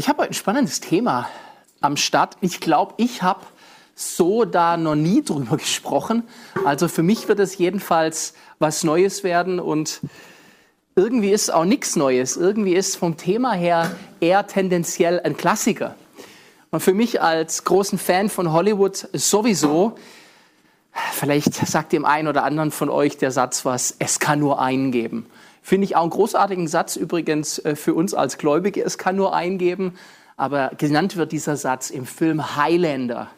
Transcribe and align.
Ich 0.00 0.08
habe 0.08 0.22
ein 0.22 0.32
spannendes 0.32 0.80
Thema 0.80 1.28
am 1.82 1.98
Start. 1.98 2.38
Ich 2.40 2.60
glaube, 2.60 2.94
ich 2.96 3.22
habe 3.22 3.42
so 3.94 4.46
da 4.46 4.78
noch 4.78 4.94
nie 4.94 5.22
drüber 5.22 5.56
gesprochen. 5.58 6.26
Also 6.64 6.88
für 6.88 7.02
mich 7.02 7.28
wird 7.28 7.38
es 7.38 7.58
jedenfalls 7.58 8.32
was 8.58 8.82
Neues 8.82 9.24
werden 9.24 9.60
und 9.60 10.00
irgendwie 10.96 11.28
ist 11.28 11.52
auch 11.52 11.66
nichts 11.66 11.96
Neues. 11.96 12.38
Irgendwie 12.38 12.76
ist 12.76 12.96
vom 12.96 13.18
Thema 13.18 13.52
her 13.52 13.94
eher 14.20 14.46
tendenziell 14.46 15.20
ein 15.20 15.36
Klassiker. 15.36 15.96
Und 16.70 16.80
für 16.80 16.94
mich 16.94 17.20
als 17.20 17.64
großen 17.64 17.98
Fan 17.98 18.30
von 18.30 18.54
Hollywood 18.54 19.06
sowieso, 19.12 19.98
vielleicht 21.12 21.54
sagt 21.54 21.92
dem 21.92 22.06
einen 22.06 22.28
oder 22.28 22.44
anderen 22.44 22.70
von 22.70 22.88
euch 22.88 23.18
der 23.18 23.32
Satz 23.32 23.66
was, 23.66 23.96
es 23.98 24.18
kann 24.18 24.38
nur 24.38 24.62
einen 24.62 24.92
geben. 24.92 25.26
Finde 25.70 25.84
ich 25.84 25.94
auch 25.94 26.02
einen 26.02 26.10
großartigen 26.10 26.66
Satz 26.66 26.96
übrigens 26.96 27.60
äh, 27.60 27.76
für 27.76 27.94
uns 27.94 28.12
als 28.12 28.38
Gläubige, 28.38 28.82
es 28.82 28.98
kann 28.98 29.14
nur 29.14 29.36
einen 29.36 29.56
geben. 29.56 29.94
Aber 30.36 30.72
genannt 30.76 31.14
wird 31.14 31.30
dieser 31.30 31.56
Satz 31.56 31.90
im 31.90 32.06
Film 32.06 32.56
Highlander, 32.56 33.30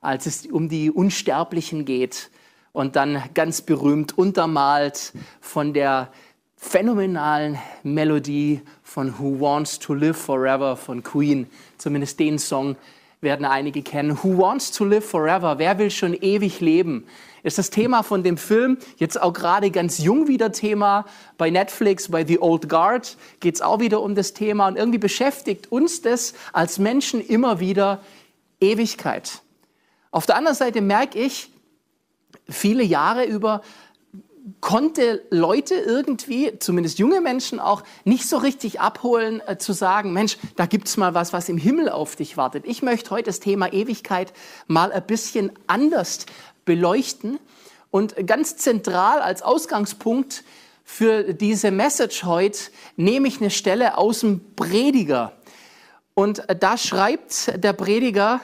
als 0.00 0.26
es 0.26 0.46
um 0.46 0.68
die 0.68 0.92
Unsterblichen 0.92 1.84
geht 1.84 2.30
und 2.70 2.94
dann 2.94 3.20
ganz 3.34 3.62
berühmt 3.62 4.16
untermalt 4.16 5.12
von 5.40 5.74
der 5.74 6.12
phänomenalen 6.54 7.58
Melodie 7.82 8.60
von 8.84 9.18
Who 9.18 9.40
Wants 9.40 9.80
to 9.80 9.92
Live 9.92 10.16
Forever 10.16 10.76
von 10.76 11.02
Queen. 11.02 11.50
Zumindest 11.76 12.20
den 12.20 12.38
Song 12.38 12.76
werden 13.20 13.44
einige 13.44 13.82
kennen. 13.82 14.18
Who 14.22 14.38
Wants 14.38 14.72
to 14.72 14.84
Live 14.84 15.04
Forever? 15.04 15.58
Wer 15.58 15.78
will 15.78 15.90
schon 15.90 16.14
ewig 16.14 16.60
leben? 16.60 17.06
Ist 17.42 17.58
das 17.58 17.70
Thema 17.70 18.02
von 18.02 18.22
dem 18.22 18.36
Film 18.36 18.78
jetzt 18.96 19.20
auch 19.20 19.32
gerade 19.32 19.70
ganz 19.70 19.98
jung 19.98 20.28
wieder 20.28 20.52
Thema 20.52 21.06
bei 21.38 21.50
Netflix, 21.50 22.08
bei 22.08 22.24
The 22.24 22.40
Old 22.40 22.68
Guard 22.68 23.16
geht 23.40 23.54
es 23.54 23.62
auch 23.62 23.80
wieder 23.80 24.02
um 24.02 24.14
das 24.14 24.34
Thema 24.34 24.68
und 24.68 24.76
irgendwie 24.76 24.98
beschäftigt 24.98 25.72
uns 25.72 26.02
das 26.02 26.34
als 26.52 26.78
Menschen 26.78 27.20
immer 27.26 27.60
wieder 27.60 28.00
Ewigkeit. 28.60 29.42
Auf 30.10 30.26
der 30.26 30.36
anderen 30.36 30.56
Seite 30.56 30.80
merke 30.82 31.18
ich, 31.18 31.50
viele 32.48 32.82
Jahre 32.82 33.24
über 33.24 33.62
konnte 34.60 35.22
Leute 35.30 35.74
irgendwie, 35.74 36.58
zumindest 36.58 36.98
junge 36.98 37.20
Menschen 37.20 37.60
auch, 37.60 37.82
nicht 38.04 38.28
so 38.28 38.38
richtig 38.38 38.80
abholen, 38.80 39.42
äh, 39.46 39.58
zu 39.58 39.72
sagen, 39.72 40.12
Mensch, 40.12 40.38
da 40.56 40.66
gibt's 40.66 40.96
mal 40.96 41.14
was, 41.14 41.32
was 41.32 41.48
im 41.48 41.58
Himmel 41.58 41.88
auf 41.88 42.16
dich 42.16 42.36
wartet. 42.36 42.64
Ich 42.66 42.82
möchte 42.82 43.10
heute 43.10 43.24
das 43.24 43.40
Thema 43.40 43.72
Ewigkeit 43.72 44.32
mal 44.66 44.92
ein 44.92 45.06
bisschen 45.06 45.52
anders 45.66 46.26
beleuchten 46.64 47.38
und 47.90 48.26
ganz 48.26 48.56
zentral 48.56 49.20
als 49.20 49.42
Ausgangspunkt 49.42 50.44
für 50.84 51.34
diese 51.34 51.70
Message 51.70 52.24
heute 52.24 52.58
nehme 52.96 53.28
ich 53.28 53.40
eine 53.40 53.50
Stelle 53.50 53.96
aus 53.96 54.20
dem 54.20 54.54
Prediger. 54.54 55.32
Und 56.14 56.42
da 56.60 56.76
schreibt 56.76 57.52
der 57.62 57.72
Prediger, 57.72 58.40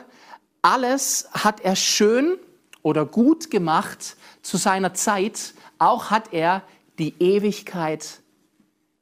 alles 0.62 1.28
hat 1.32 1.60
er 1.60 1.76
schön 1.76 2.38
oder 2.82 3.04
gut 3.04 3.50
gemacht 3.50 4.16
zu 4.42 4.56
seiner 4.56 4.94
Zeit, 4.94 5.54
auch 5.78 6.10
hat 6.10 6.32
er 6.32 6.62
die 6.98 7.14
Ewigkeit 7.18 8.20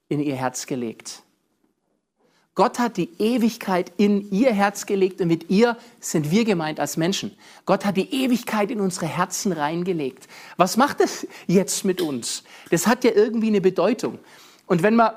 in 0.09 0.21
ihr 0.21 0.37
Herz 0.37 0.67
gelegt. 0.67 1.23
Gott 2.55 2.79
hat 2.79 2.97
die 2.97 3.11
Ewigkeit 3.19 3.91
in 3.97 4.31
ihr 4.31 4.53
Herz 4.53 4.87
gelegt 4.87 5.21
und 5.21 5.27
mit 5.27 5.51
ihr 5.51 5.77
sind 5.99 6.31
wir 6.31 6.45
gemeint 6.45 6.79
als 6.79 6.97
Menschen. 6.97 7.37
Gott 7.67 7.85
hat 7.85 7.97
die 7.97 8.15
Ewigkeit 8.15 8.71
in 8.71 8.81
unsere 8.81 9.07
Herzen 9.07 9.51
reingelegt. 9.51 10.29
Was 10.57 10.77
macht 10.77 11.01
das 11.01 11.27
jetzt 11.49 11.85
mit 11.85 12.01
uns? 12.01 12.45
Das 12.71 12.87
hat 12.87 13.03
ja 13.03 13.11
irgendwie 13.11 13.49
eine 13.49 13.61
Bedeutung. 13.61 14.21
Und 14.67 14.85
wenn 14.85 14.95
man 14.95 15.11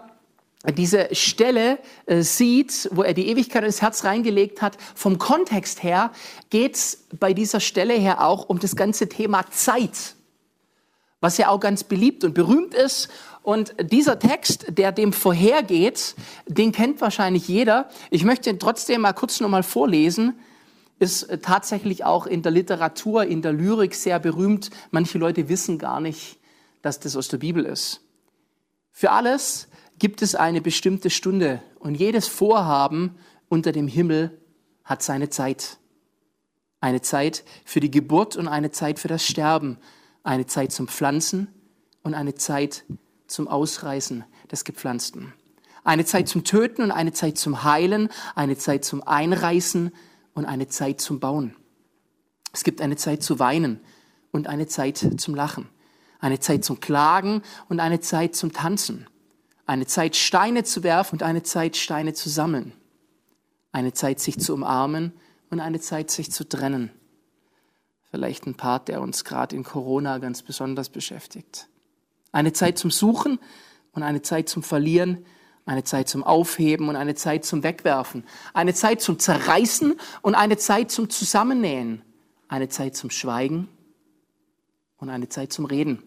diese 0.76 1.14
Stelle 1.14 1.78
äh, 2.08 2.24
sieht, 2.24 2.90
wo 2.92 3.04
er 3.04 3.14
die 3.14 3.28
Ewigkeit 3.28 3.64
ins 3.64 3.84
Herz 3.84 4.04
reingelegt 4.04 4.64
hat, 4.64 4.76
vom 4.96 5.20
Kontext 5.20 5.84
her 5.84 6.12
geht 6.50 6.76
es 6.76 7.06
bei 7.20 7.34
dieser 7.34 7.60
Stelle 7.60 7.94
her 7.94 8.26
auch 8.26 8.50
um 8.50 8.58
das 8.58 8.76
ganze 8.76 9.08
Thema 9.08 9.46
Zeit 9.52 10.17
was 11.20 11.38
ja 11.38 11.50
auch 11.50 11.60
ganz 11.60 11.84
beliebt 11.84 12.24
und 12.24 12.34
berühmt 12.34 12.74
ist. 12.74 13.10
Und 13.42 13.74
dieser 13.80 14.20
Text, 14.20 14.66
der 14.70 14.92
dem 14.92 15.14
vorhergeht, 15.14 16.16
den 16.48 16.72
kennt 16.72 17.02
wahrscheinlich 17.02 17.48
jeder. 17.48 17.90
Ich 18.10 18.24
möchte 18.24 18.50
ihn 18.50 18.60
trotzdem 18.60 19.02
mal 19.02 19.14
kurz 19.14 19.40
nochmal 19.40 19.64
vorlesen. 19.64 20.40
Ist 21.00 21.30
tatsächlich 21.44 22.04
auch 22.04 22.26
in 22.26 22.42
der 22.42 22.52
Literatur, 22.52 23.24
in 23.26 23.42
der 23.42 23.54
Lyrik 23.54 23.96
sehr 23.96 24.20
berühmt. 24.20 24.70
Manche 24.92 25.18
Leute 25.18 25.48
wissen 25.50 25.78
gar 25.78 26.02
nicht, 26.02 26.40
dass 26.82 27.00
das 27.00 27.16
aus 27.16 27.28
der 27.28 27.38
Bibel 27.38 27.66
ist. 27.66 28.02
Für 28.92 29.12
alles 29.12 29.68
gibt 30.00 30.22
es 30.22 30.36
eine 30.36 30.62
bestimmte 30.62 31.10
Stunde 31.10 31.62
und 31.80 31.96
jedes 31.96 32.28
Vorhaben 32.28 33.16
unter 33.48 33.72
dem 33.72 33.88
Himmel 33.88 34.42
hat 34.84 35.04
seine 35.04 35.30
Zeit. 35.30 35.78
Eine 36.80 37.02
Zeit 37.02 37.44
für 37.66 37.80
die 37.80 37.92
Geburt 37.92 38.36
und 38.36 38.48
eine 38.48 38.72
Zeit 38.72 39.00
für 39.00 39.08
das 39.08 39.26
Sterben, 39.26 39.78
eine 40.28 40.46
Zeit 40.46 40.74
zum 40.74 40.90
Pflanzen 40.90 41.48
und 42.04 42.14
eine 42.14 42.36
Zeit 42.36 42.84
zum 43.28 43.48
Ausreißen 43.48 44.26
des 44.52 44.66
Gepflanzten. 44.66 45.34
Eine 45.86 46.04
Zeit 46.04 46.28
zum 46.28 46.44
Töten 46.44 46.82
und 46.82 46.92
eine 46.92 47.14
Zeit 47.14 47.38
zum 47.38 47.64
Heilen, 47.64 48.10
eine 48.36 48.58
Zeit 48.58 48.84
zum 48.84 49.02
Einreißen 49.02 49.92
und 50.34 50.46
eine 50.46 50.68
Zeit 50.68 51.00
zum 51.00 51.22
Bauen. 51.22 51.56
Es 52.52 52.66
gibt 52.66 52.82
eine 52.82 52.98
Zeit 52.98 53.24
zu 53.24 53.40
weinen 53.40 53.80
und 54.32 54.48
eine 54.48 54.68
Zeit 54.68 54.98
zum 55.18 55.34
Lachen, 55.34 55.70
eine 56.20 56.42
Zeit 56.42 56.66
zum 56.66 56.82
Klagen 56.82 57.42
und 57.70 57.80
eine 57.80 58.02
Zeit 58.02 58.36
zum 58.36 58.52
Tanzen, 58.52 59.08
eine 59.66 59.86
Zeit 59.86 60.18
Steine 60.18 60.66
zu 60.66 60.84
werfen 60.84 61.16
und 61.16 61.24
eine 61.24 61.44
Zeit 61.44 61.78
Steine 61.78 62.14
zu 62.14 62.30
sammeln, 62.30 62.74
eine 63.72 63.94
Zeit 63.94 64.20
sich 64.20 64.40
zu 64.40 64.54
umarmen 64.54 65.14
und 65.50 65.62
eine 65.62 65.80
Zeit 65.80 66.12
sich 66.12 66.32
zu 66.34 66.48
trennen, 66.48 66.92
vielleicht 68.10 68.46
ein 68.46 68.56
Part, 68.56 68.88
der 68.88 69.02
uns 69.02 69.24
gerade 69.24 69.56
in 69.56 69.64
Corona 69.64 70.18
ganz 70.18 70.42
besonders 70.42 70.90
beschäftigt. 70.90 71.68
Eine 72.32 72.54
Zeit 72.54 72.78
zum 72.78 72.92
Suchen 72.92 73.40
und 73.92 74.04
eine 74.04 74.22
Zeit 74.22 74.50
zum 74.50 74.64
Verlieren, 74.64 75.26
eine 75.66 75.84
Zeit 75.84 76.08
zum 76.08 76.24
Aufheben 76.24 76.88
und 76.88 76.96
eine 76.96 77.16
Zeit 77.16 77.46
zum 77.46 77.64
Wegwerfen, 77.64 78.24
eine 78.54 78.74
Zeit 78.74 79.02
zum 79.02 79.20
Zerreißen 79.20 80.00
und 80.22 80.36
eine 80.36 80.58
Zeit 80.58 80.92
zum 80.92 81.10
Zusammennähen, 81.10 82.02
eine 82.48 82.70
Zeit 82.70 82.96
zum 82.96 83.10
Schweigen 83.10 83.68
und 84.98 85.10
eine 85.10 85.28
Zeit 85.28 85.52
zum 85.52 85.66
Reden, 85.66 86.02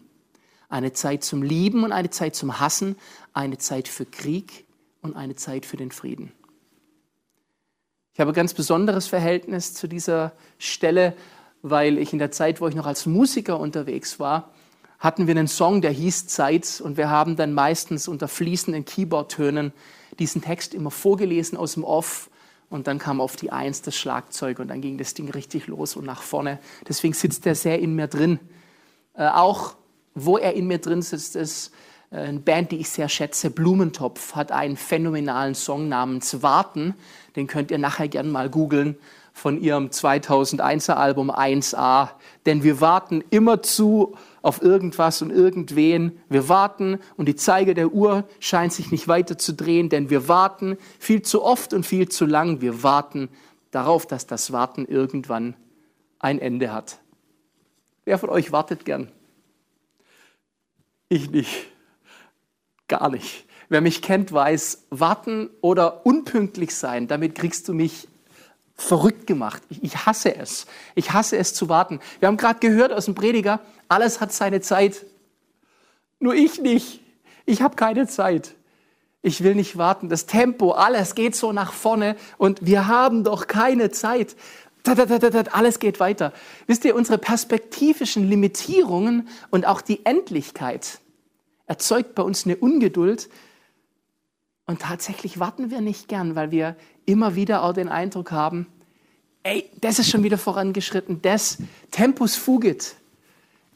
eine 0.69 0.93
Zeit 0.93 1.23
zum 1.23 1.43
Lieben 1.43 1.83
und 1.83 1.91
eine 1.91 2.09
Zeit 2.09 2.35
zum 2.35 2.59
Hassen, 2.59 2.95
eine 3.33 3.59
Zeit 3.59 3.87
für 3.87 4.05
Krieg 4.05 4.65
und 5.01 5.15
eine 5.15 5.35
Zeit 5.35 5.65
für 5.65 5.77
den 5.77 5.91
Frieden. 5.91 6.31
Ich 8.13 8.19
habe 8.19 8.31
ein 8.31 8.35
ganz 8.35 8.53
besonderes 8.53 9.07
Verhältnis 9.07 9.73
zu 9.73 9.87
dieser 9.87 10.33
Stelle, 10.57 11.15
weil 11.61 11.97
ich 11.97 12.13
in 12.13 12.19
der 12.19 12.31
Zeit, 12.31 12.61
wo 12.61 12.67
ich 12.67 12.75
noch 12.75 12.85
als 12.85 13.05
Musiker 13.05 13.59
unterwegs 13.59 14.19
war, 14.19 14.49
hatten 14.99 15.27
wir 15.27 15.35
einen 15.35 15.47
Song, 15.47 15.81
der 15.81 15.91
hieß 15.91 16.27
Zeit 16.27 16.81
und 16.83 16.95
wir 16.97 17.09
haben 17.09 17.35
dann 17.35 17.53
meistens 17.53 18.07
unter 18.07 18.27
fließenden 18.27 18.85
Keyboard-Tönen 18.85 19.73
diesen 20.19 20.41
Text 20.41 20.73
immer 20.73 20.91
vorgelesen 20.91 21.57
aus 21.57 21.73
dem 21.73 21.83
Off 21.83 22.29
und 22.69 22.87
dann 22.87 22.99
kam 22.99 23.19
auf 23.19 23.35
die 23.35 23.51
Eins 23.51 23.81
das 23.81 23.95
Schlagzeug 23.95 24.59
und 24.59 24.67
dann 24.67 24.81
ging 24.81 24.97
das 24.97 25.13
Ding 25.13 25.29
richtig 25.29 25.67
los 25.67 25.95
und 25.95 26.05
nach 26.05 26.21
vorne. 26.21 26.59
Deswegen 26.87 27.13
sitzt 27.13 27.45
er 27.45 27.55
sehr 27.55 27.79
in 27.79 27.95
mir 27.95 28.07
drin. 28.07 28.39
Äh, 29.13 29.27
auch 29.27 29.75
wo 30.13 30.37
er 30.37 30.53
in 30.53 30.67
mir 30.67 30.77
drin 30.77 31.01
sitzt, 31.01 31.35
ist 31.35 31.71
äh, 32.11 32.17
eine 32.17 32.39
Band, 32.39 32.71
die 32.71 32.77
ich 32.77 32.89
sehr 32.89 33.09
schätze, 33.09 33.49
Blumentopf, 33.49 34.35
hat 34.35 34.51
einen 34.51 34.77
phänomenalen 34.77 35.55
Song 35.55 35.89
namens 35.89 36.43
Warten. 36.43 36.95
Den 37.35 37.47
könnt 37.47 37.71
ihr 37.71 37.77
nachher 37.77 38.07
gerne 38.07 38.29
mal 38.29 38.49
googeln 38.49 38.97
von 39.33 39.59
ihrem 39.61 39.87
2001er 39.87 40.93
Album 40.93 41.31
1a. 41.31 42.09
Denn 42.45 42.63
wir 42.63 42.81
warten 42.81 43.23
immer 43.29 43.61
zu 43.61 44.15
auf 44.41 44.61
irgendwas 44.61 45.21
und 45.21 45.31
irgendwen. 45.31 46.19
Wir 46.29 46.49
warten 46.49 46.99
und 47.17 47.27
die 47.27 47.35
Zeige 47.35 47.73
der 47.73 47.93
Uhr 47.93 48.25
scheint 48.39 48.73
sich 48.73 48.91
nicht 48.91 49.07
weiter 49.07 49.37
zu 49.37 49.53
drehen, 49.53 49.89
denn 49.89 50.09
wir 50.09 50.27
warten 50.27 50.77
viel 50.99 51.21
zu 51.21 51.43
oft 51.43 51.73
und 51.73 51.85
viel 51.85 52.09
zu 52.09 52.25
lang. 52.25 52.61
Wir 52.61 52.83
warten 52.83 53.29
darauf, 53.71 54.05
dass 54.05 54.27
das 54.27 54.51
Warten 54.51 54.85
irgendwann 54.85 55.55
ein 56.19 56.39
Ende 56.39 56.73
hat. 56.73 56.99
Wer 58.05 58.17
von 58.17 58.29
euch 58.29 58.51
wartet 58.51 58.85
gern? 58.85 59.11
Ich 61.09 61.29
nicht. 61.29 61.67
Gar 62.87 63.09
nicht. 63.09 63.45
Wer 63.69 63.81
mich 63.81 64.01
kennt, 64.01 64.33
weiß, 64.33 64.87
warten 64.89 65.49
oder 65.61 66.05
unpünktlich 66.05 66.75
sein, 66.75 67.07
damit 67.07 67.35
kriegst 67.35 67.69
du 67.69 67.73
mich 67.73 68.09
verrückt 68.75 69.27
gemacht. 69.27 69.61
Ich, 69.69 70.05
hasse 70.05 70.35
es. 70.35 70.65
Ich 70.95 71.13
hasse 71.13 71.37
es 71.37 71.53
zu 71.53 71.69
warten. 71.69 71.99
Wir 72.19 72.27
haben 72.27 72.37
gerade 72.37 72.59
gehört 72.59 72.91
aus 72.91 73.05
dem 73.05 73.15
Prediger, 73.15 73.59
alles 73.87 74.21
hat 74.21 74.33
seine 74.33 74.61
Zeit. 74.61 75.05
Nur 76.19 76.33
ich 76.33 76.59
nicht. 76.59 77.01
Ich 77.45 77.61
habe 77.61 77.75
keine 77.75 78.07
Zeit. 78.07 78.55
Ich 79.21 79.43
will 79.43 79.55
nicht 79.55 79.77
warten. 79.77 80.09
Das 80.09 80.25
Tempo, 80.25 80.71
alles 80.71 81.15
geht 81.15 81.35
so 81.35 81.51
nach 81.51 81.73
vorne 81.73 82.15
und 82.37 82.65
wir 82.65 82.87
haben 82.87 83.23
doch 83.23 83.47
keine 83.47 83.91
Zeit. 83.91 84.35
Alles 85.51 85.79
geht 85.79 85.99
weiter. 85.99 86.33
Wisst 86.65 86.85
ihr, 86.85 86.95
unsere 86.95 87.19
perspektivischen 87.19 88.27
Limitierungen 88.27 89.27
und 89.51 89.67
auch 89.67 89.81
die 89.81 90.05
Endlichkeit 90.05 90.99
erzeugt 91.67 92.15
bei 92.15 92.23
uns 92.23 92.45
eine 92.45 92.57
Ungeduld. 92.57 93.29
Und 94.71 94.79
tatsächlich 94.79 95.37
warten 95.37 95.69
wir 95.69 95.81
nicht 95.81 96.07
gern, 96.07 96.37
weil 96.37 96.51
wir 96.51 96.77
immer 97.05 97.35
wieder 97.35 97.63
auch 97.63 97.73
den 97.73 97.89
Eindruck 97.89 98.31
haben, 98.31 98.67
ey, 99.43 99.69
das 99.81 99.99
ist 99.99 100.09
schon 100.09 100.23
wieder 100.23 100.37
vorangeschritten, 100.37 101.21
das 101.21 101.57
Tempus 101.91 102.37
fugit. 102.37 102.95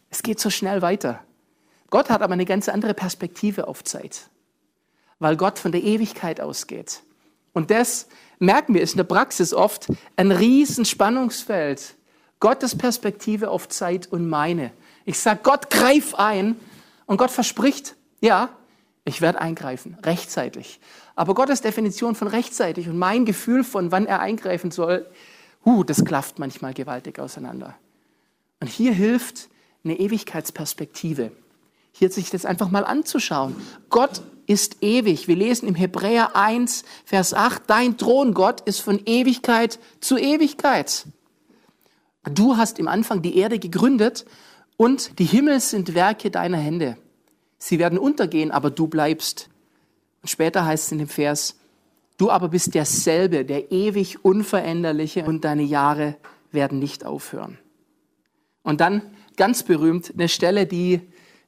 Es 0.10 0.24
geht 0.24 0.40
so 0.40 0.50
schnell 0.50 0.82
weiter. 0.82 1.20
Gott 1.90 2.10
hat 2.10 2.22
aber 2.22 2.32
eine 2.32 2.46
ganz 2.46 2.70
andere 2.70 2.94
Perspektive 2.94 3.68
auf 3.68 3.84
Zeit, 3.84 4.30
weil 5.20 5.36
Gott 5.36 5.60
von 5.60 5.74
der 5.74 5.84
Ewigkeit 5.84 6.40
ausgeht. 6.40 7.02
Und 7.52 7.72
das 7.72 8.08
merken 8.40 8.74
wir, 8.74 8.80
ist 8.82 8.94
in 8.94 9.00
der 9.00 9.04
Praxis 9.04 9.54
oft 9.54 9.88
ein 10.16 10.32
riesen 10.32 10.86
Spannungsfeld. 10.86 11.96
Gottes 12.40 12.78
Perspektive 12.78 13.50
auf 13.50 13.68
Zeit 13.68 14.08
und 14.08 14.30
meine. 14.30 14.72
Ich 15.04 15.20
sage, 15.20 15.42
Gott, 15.44 15.70
greif 15.70 16.16
ein. 16.16 16.56
Und 17.06 17.18
Gott 17.18 17.32
verspricht, 17.32 17.98
ja, 18.22 18.56
ich 19.06 19.22
werde 19.22 19.40
eingreifen, 19.40 19.98
rechtzeitig. 20.04 20.80
Aber 21.16 21.36
Gottes 21.36 21.62
Definition 21.62 22.16
von 22.16 22.28
rechtzeitig 22.28 22.90
und 22.90 22.98
mein 22.98 23.24
Gefühl 23.26 23.64
von, 23.64 23.92
wann 23.92 24.08
er 24.08 24.20
eingreifen 24.20 24.72
soll, 24.72 25.06
uh, 25.64 25.84
das 25.84 26.04
klafft 26.04 26.40
manchmal 26.40 26.74
gewaltig 26.74 27.20
auseinander. 27.20 27.76
Und 28.60 28.68
hier 28.68 28.94
hilft 28.94 29.50
eine 29.84 30.00
Ewigkeitsperspektive. 30.00 31.32
Hier 31.92 32.12
sich 32.12 32.32
das 32.32 32.46
einfach 32.46 32.72
mal 32.72 32.84
anzuschauen. 32.84 33.56
Gott 33.90 34.24
ist 34.48 34.82
ewig. 34.82 35.28
Wir 35.28 35.36
lesen 35.36 35.68
im 35.68 35.76
Hebräer 35.76 36.36
1, 36.36 36.84
Vers 37.06 37.34
8, 37.34 37.62
dein 37.68 37.98
Thron, 37.98 38.34
Gott, 38.34 38.62
ist 38.62 38.80
von 38.80 39.00
Ewigkeit 39.06 39.80
zu 40.02 40.18
Ewigkeit. 40.18 41.06
Du 42.24 42.58
hast 42.58 42.80
im 42.80 42.88
Anfang 42.88 43.22
die 43.22 43.38
Erde 43.38 43.60
gegründet 43.60 44.26
und 44.78 45.20
die 45.20 45.26
Himmel 45.26 45.60
sind 45.60 45.94
Werke 45.94 46.32
deiner 46.32 46.58
Hände. 46.58 46.98
Sie 47.58 47.80
werden 47.80 47.98
untergehen, 47.98 48.52
aber 48.52 48.70
du 48.70 48.88
bleibst. 48.88 49.50
Und 50.22 50.30
später 50.30 50.66
heißt 50.66 50.86
es 50.86 50.92
in 50.92 51.00
dem 51.00 51.08
Vers, 51.08 51.56
du 52.18 52.30
aber 52.30 52.50
bist 52.50 52.74
derselbe, 52.74 53.46
der 53.46 53.72
ewig 53.72 54.24
unveränderliche 54.24 55.26
und 55.26 55.46
deine 55.46 55.64
Jahre 55.64 56.18
werden 56.52 56.80
nicht 56.80 57.06
aufhören. 57.06 57.58
Und 58.64 58.82
dann 58.82 59.02
ganz 59.38 59.64
berühmt 59.64 60.14
eine 60.14 60.30
Stelle, 60.30 60.66
die 60.66 61.02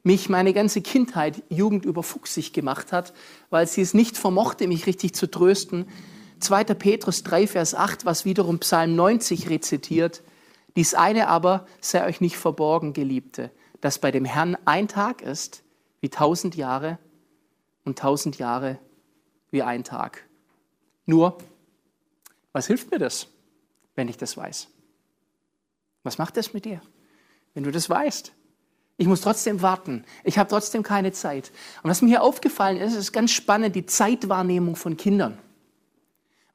mich 0.03 0.29
meine 0.29 0.53
ganze 0.53 0.81
Kindheit, 0.81 1.43
Jugend 1.49 1.85
über 1.85 2.03
fuchsig 2.03 2.53
gemacht 2.53 2.91
hat, 2.91 3.13
weil 3.49 3.67
sie 3.67 3.81
es 3.81 3.93
nicht 3.93 4.17
vermochte, 4.17 4.67
mich 4.67 4.85
richtig 4.87 5.13
zu 5.13 5.29
trösten. 5.29 5.85
2. 6.39 6.63
Petrus 6.65 7.23
3, 7.23 7.47
Vers 7.47 7.75
8, 7.75 8.05
was 8.05 8.23
wiederum 8.23 8.59
Psalm 8.59 8.95
90 8.95 9.49
rezitiert. 9.49 10.23
Dies 10.75 10.93
eine 10.93 11.27
aber 11.27 11.65
sei 11.81 12.05
euch 12.05 12.21
nicht 12.21 12.37
verborgen, 12.37 12.93
Geliebte, 12.93 13.51
dass 13.81 13.99
bei 13.99 14.11
dem 14.11 14.25
Herrn 14.25 14.55
ein 14.65 14.87
Tag 14.87 15.21
ist 15.21 15.63
wie 16.01 16.09
tausend 16.09 16.55
Jahre 16.55 16.99
und 17.85 17.99
tausend 17.99 18.37
Jahre 18.37 18.79
wie 19.51 19.63
ein 19.63 19.83
Tag. 19.83 20.27
Nur, 21.05 21.37
was 22.51 22.67
hilft 22.67 22.91
mir 22.91 22.99
das, 22.99 23.27
wenn 23.95 24.07
ich 24.07 24.17
das 24.17 24.35
weiß? 24.35 24.67
Was 26.03 26.17
macht 26.17 26.37
das 26.37 26.53
mit 26.53 26.65
dir, 26.65 26.81
wenn 27.53 27.63
du 27.63 27.71
das 27.71 27.89
weißt? 27.89 28.33
Ich 28.97 29.07
muss 29.07 29.21
trotzdem 29.21 29.61
warten. 29.61 30.05
Ich 30.23 30.39
habe 30.39 30.49
trotzdem 30.49 30.81
keine 30.81 31.11
Zeit. 31.11 31.51
Und 31.83 31.89
was 31.89 32.01
mir 32.01 32.09
hier 32.09 32.23
aufgefallen 32.23 32.77
ist, 32.77 32.95
ist 32.95 33.13
ganz 33.13 33.31
spannend, 33.31 33.75
die 33.75 33.85
Zeitwahrnehmung 33.85 34.75
von 34.75 34.97
Kindern. 34.97 35.37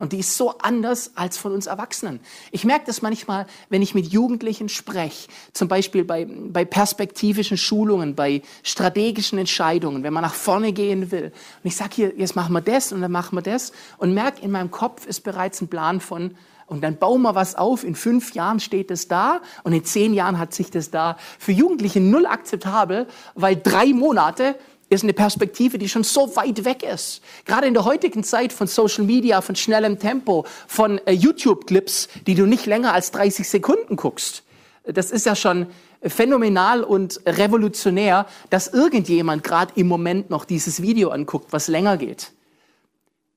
Und 0.03 0.13
die 0.13 0.19
ist 0.19 0.37
so 0.37 0.59
anders 0.59 1.13
als 1.15 1.39
von 1.39 1.53
uns 1.53 1.69
Erwachsenen. 1.69 2.19
Ich 2.51 2.65
merke 2.65 2.87
das 2.87 3.03
manchmal, 3.03 3.47
wenn 3.69 3.83
ich 3.83 3.95
mit 3.95 4.09
Jugendlichen 4.09 4.69
spreche, 4.69 5.29
zum 5.53 5.69
Beispiel 5.69 6.03
bei, 6.03 6.25
bei 6.27 6.65
perspektivischen 6.65 7.57
Schulungen, 7.57 8.17
bei 8.17 8.43
strategischen 8.65 9.39
Entscheidungen, 9.39 10.03
wenn 10.03 10.13
man 10.13 10.25
nach 10.25 10.35
vorne 10.35 10.73
gehen 10.73 11.13
will. 11.13 11.27
Und 11.27 11.63
ich 11.63 11.77
sage 11.77 11.91
hier, 11.95 12.13
jetzt 12.17 12.35
machen 12.35 12.53
wir 12.53 12.63
das 12.63 12.91
und 12.91 13.01
dann 13.01 13.13
machen 13.13 13.39
wir 13.39 13.43
das 13.43 13.71
und 13.97 14.13
merke, 14.13 14.43
in 14.43 14.51
meinem 14.51 14.73
Kopf 14.73 15.07
ist 15.07 15.21
bereits 15.21 15.61
ein 15.61 15.69
Plan 15.69 16.01
von, 16.01 16.35
und 16.67 16.83
dann 16.83 16.97
bauen 16.97 17.23
wir 17.23 17.37
was 17.37 17.55
auf, 17.55 17.85
in 17.85 17.95
fünf 17.95 18.35
Jahren 18.35 18.59
steht 18.59 18.91
es 18.91 19.07
da 19.07 19.41
und 19.63 19.73
in 19.73 19.85
zehn 19.85 20.15
Jahren 20.15 20.39
hat 20.39 20.53
sich 20.53 20.71
das 20.71 20.91
da. 20.91 21.17
Für 21.39 21.53
Jugendliche 21.53 22.01
null 22.01 22.27
akzeptabel, 22.27 23.07
weil 23.35 23.55
drei 23.55 23.93
Monate 23.93 24.57
ist 24.93 25.03
eine 25.03 25.13
Perspektive, 25.13 25.79
die 25.79 25.89
schon 25.89 26.05
so 26.05 26.37
weit 26.37 26.65
weg 26.65 26.83
ist. 26.83 27.23
Gerade 27.45 27.67
in 27.67 27.75
der 27.75 27.85
heutigen 27.85 28.25
Zeit 28.25 28.53
von 28.53 28.67
Social 28.67 29.05
Media, 29.05 29.41
von 29.41 29.57
schnellem 29.57 29.99
Tempo, 29.99 30.45
von 30.67 30.99
äh, 31.07 31.13
YouTube-Clips, 31.13 32.09
die 32.27 32.35
du 32.35 32.47
nicht 32.47 32.67
länger 32.67 32.93
als 32.93 33.11
30 33.13 33.49
Sekunden 33.49 33.97
guckst. 33.97 34.43
Das 34.85 35.11
ist 35.11 35.27
ja 35.27 35.37
schon 35.37 35.67
phänomenal 36.03 36.83
und 36.83 37.21
revolutionär, 37.25 38.27
dass 38.51 38.69
irgendjemand 38.69 39.45
gerade 39.45 39.73
im 39.77 39.87
Moment 39.87 40.31
noch 40.31 40.45
dieses 40.45 40.83
Video 40.83 41.11
anguckt, 41.11 41.53
was 41.53 41.69
länger 41.69 41.97
geht. 41.97 42.33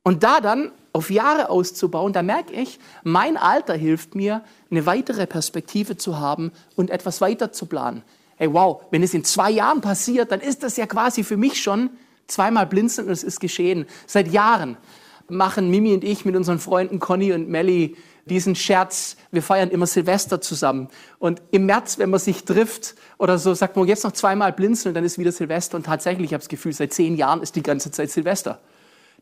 Und 0.04 0.24
da 0.24 0.42
dann 0.42 0.72
auf 0.94 1.10
Jahre 1.12 1.50
auszubauen, 1.50 2.14
da 2.14 2.24
merke 2.24 2.54
ich, 2.54 2.80
mein 3.04 3.38
Alter 3.38 3.76
hilft 3.76 4.16
mir, 4.16 4.44
eine 4.72 4.86
weitere 4.86 5.28
Perspektive 5.28 5.98
zu 5.98 6.20
haben 6.20 6.52
und 6.76 6.90
etwas 6.90 7.22
weiter 7.22 7.52
zu 7.52 7.66
planen 7.68 8.04
hey 8.38 8.52
wow, 8.52 8.82
wenn 8.92 9.04
es 9.04 9.14
in 9.14 9.24
zwei 9.24 9.52
Jahren 9.52 9.82
passiert, 9.82 10.32
dann 10.32 10.42
ist 10.42 10.64
das 10.64 10.78
ja 10.78 10.86
quasi 10.86 11.24
für 11.24 11.38
mich 11.38 11.62
schon 11.62 11.90
zweimal 12.28 12.66
blinzeln 12.66 13.08
und 13.08 13.14
es 13.14 13.24
ist 13.24 13.40
geschehen. 13.40 13.86
Seit 14.08 14.32
Jahren 14.32 14.78
machen 15.28 15.70
Mimi 15.70 15.94
und 15.94 16.04
ich 16.04 16.26
mit 16.26 16.36
unseren 16.36 16.60
Freunden 16.60 17.00
Conny 17.00 17.34
und 17.34 17.50
Melly 17.50 17.96
diesen 18.26 18.56
Scherz. 18.56 19.18
Wir 19.32 19.42
feiern 19.42 19.70
immer 19.70 19.88
Silvester 19.88 20.42
zusammen. 20.42 20.90
Und 21.20 21.42
im 21.52 21.66
März, 21.66 22.00
wenn 22.00 22.10
man 22.10 22.20
sich 22.20 22.44
trifft 22.44 22.96
oder 23.18 23.38
so, 23.38 23.54
sagt 23.54 23.76
man 23.76 23.88
jetzt 23.88 24.04
noch 24.04 24.12
zweimal 24.12 24.52
blinzeln 24.52 24.92
und 24.92 24.96
dann 24.96 25.04
ist 25.04 25.18
wieder 25.18 25.32
Silvester. 25.32 25.78
Und 25.78 25.86
tatsächlich, 25.86 26.26
ich 26.28 26.34
habe 26.34 26.42
das 26.42 26.50
Gefühl, 26.50 26.74
seit 26.74 26.94
zehn 26.94 27.16
Jahren 27.16 27.42
ist 27.42 27.56
die 27.56 27.64
ganze 27.64 27.92
Zeit 27.92 28.10
Silvester. 28.10 28.60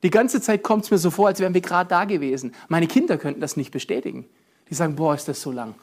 Die 0.04 0.10
ganze 0.10 0.42
Zeit 0.42 0.64
kommt 0.64 0.86
es 0.86 0.92
mir 0.92 0.98
so 0.98 1.12
vor, 1.12 1.28
als 1.28 1.40
wären 1.40 1.54
wir 1.54 1.62
gerade 1.62 1.90
da 1.90 2.06
gewesen. 2.06 2.54
Meine 2.68 2.88
Kinder 2.88 3.18
könnten 3.18 3.40
das 3.40 3.56
nicht 3.56 3.72
bestätigen. 3.72 4.26
Die 4.70 4.76
sagen, 4.76 4.96
boah, 4.96 5.16
ist 5.16 5.28
das 5.28 5.42
so 5.42 5.52
lang. 5.52 5.76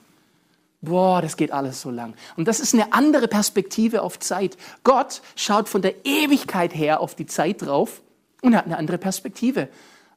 Boah, 0.82 1.20
das 1.20 1.36
geht 1.36 1.52
alles 1.52 1.82
so 1.82 1.90
lang. 1.90 2.14
Und 2.36 2.48
das 2.48 2.58
ist 2.58 2.72
eine 2.72 2.92
andere 2.92 3.28
Perspektive 3.28 4.02
auf 4.02 4.18
Zeit. 4.18 4.56
Gott 4.82 5.20
schaut 5.36 5.68
von 5.68 5.82
der 5.82 6.06
Ewigkeit 6.06 6.74
her 6.74 7.00
auf 7.00 7.14
die 7.14 7.26
Zeit 7.26 7.62
drauf 7.62 8.00
und 8.40 8.56
hat 8.56 8.64
eine 8.64 8.78
andere 8.78 8.96
Perspektive. 8.96 9.68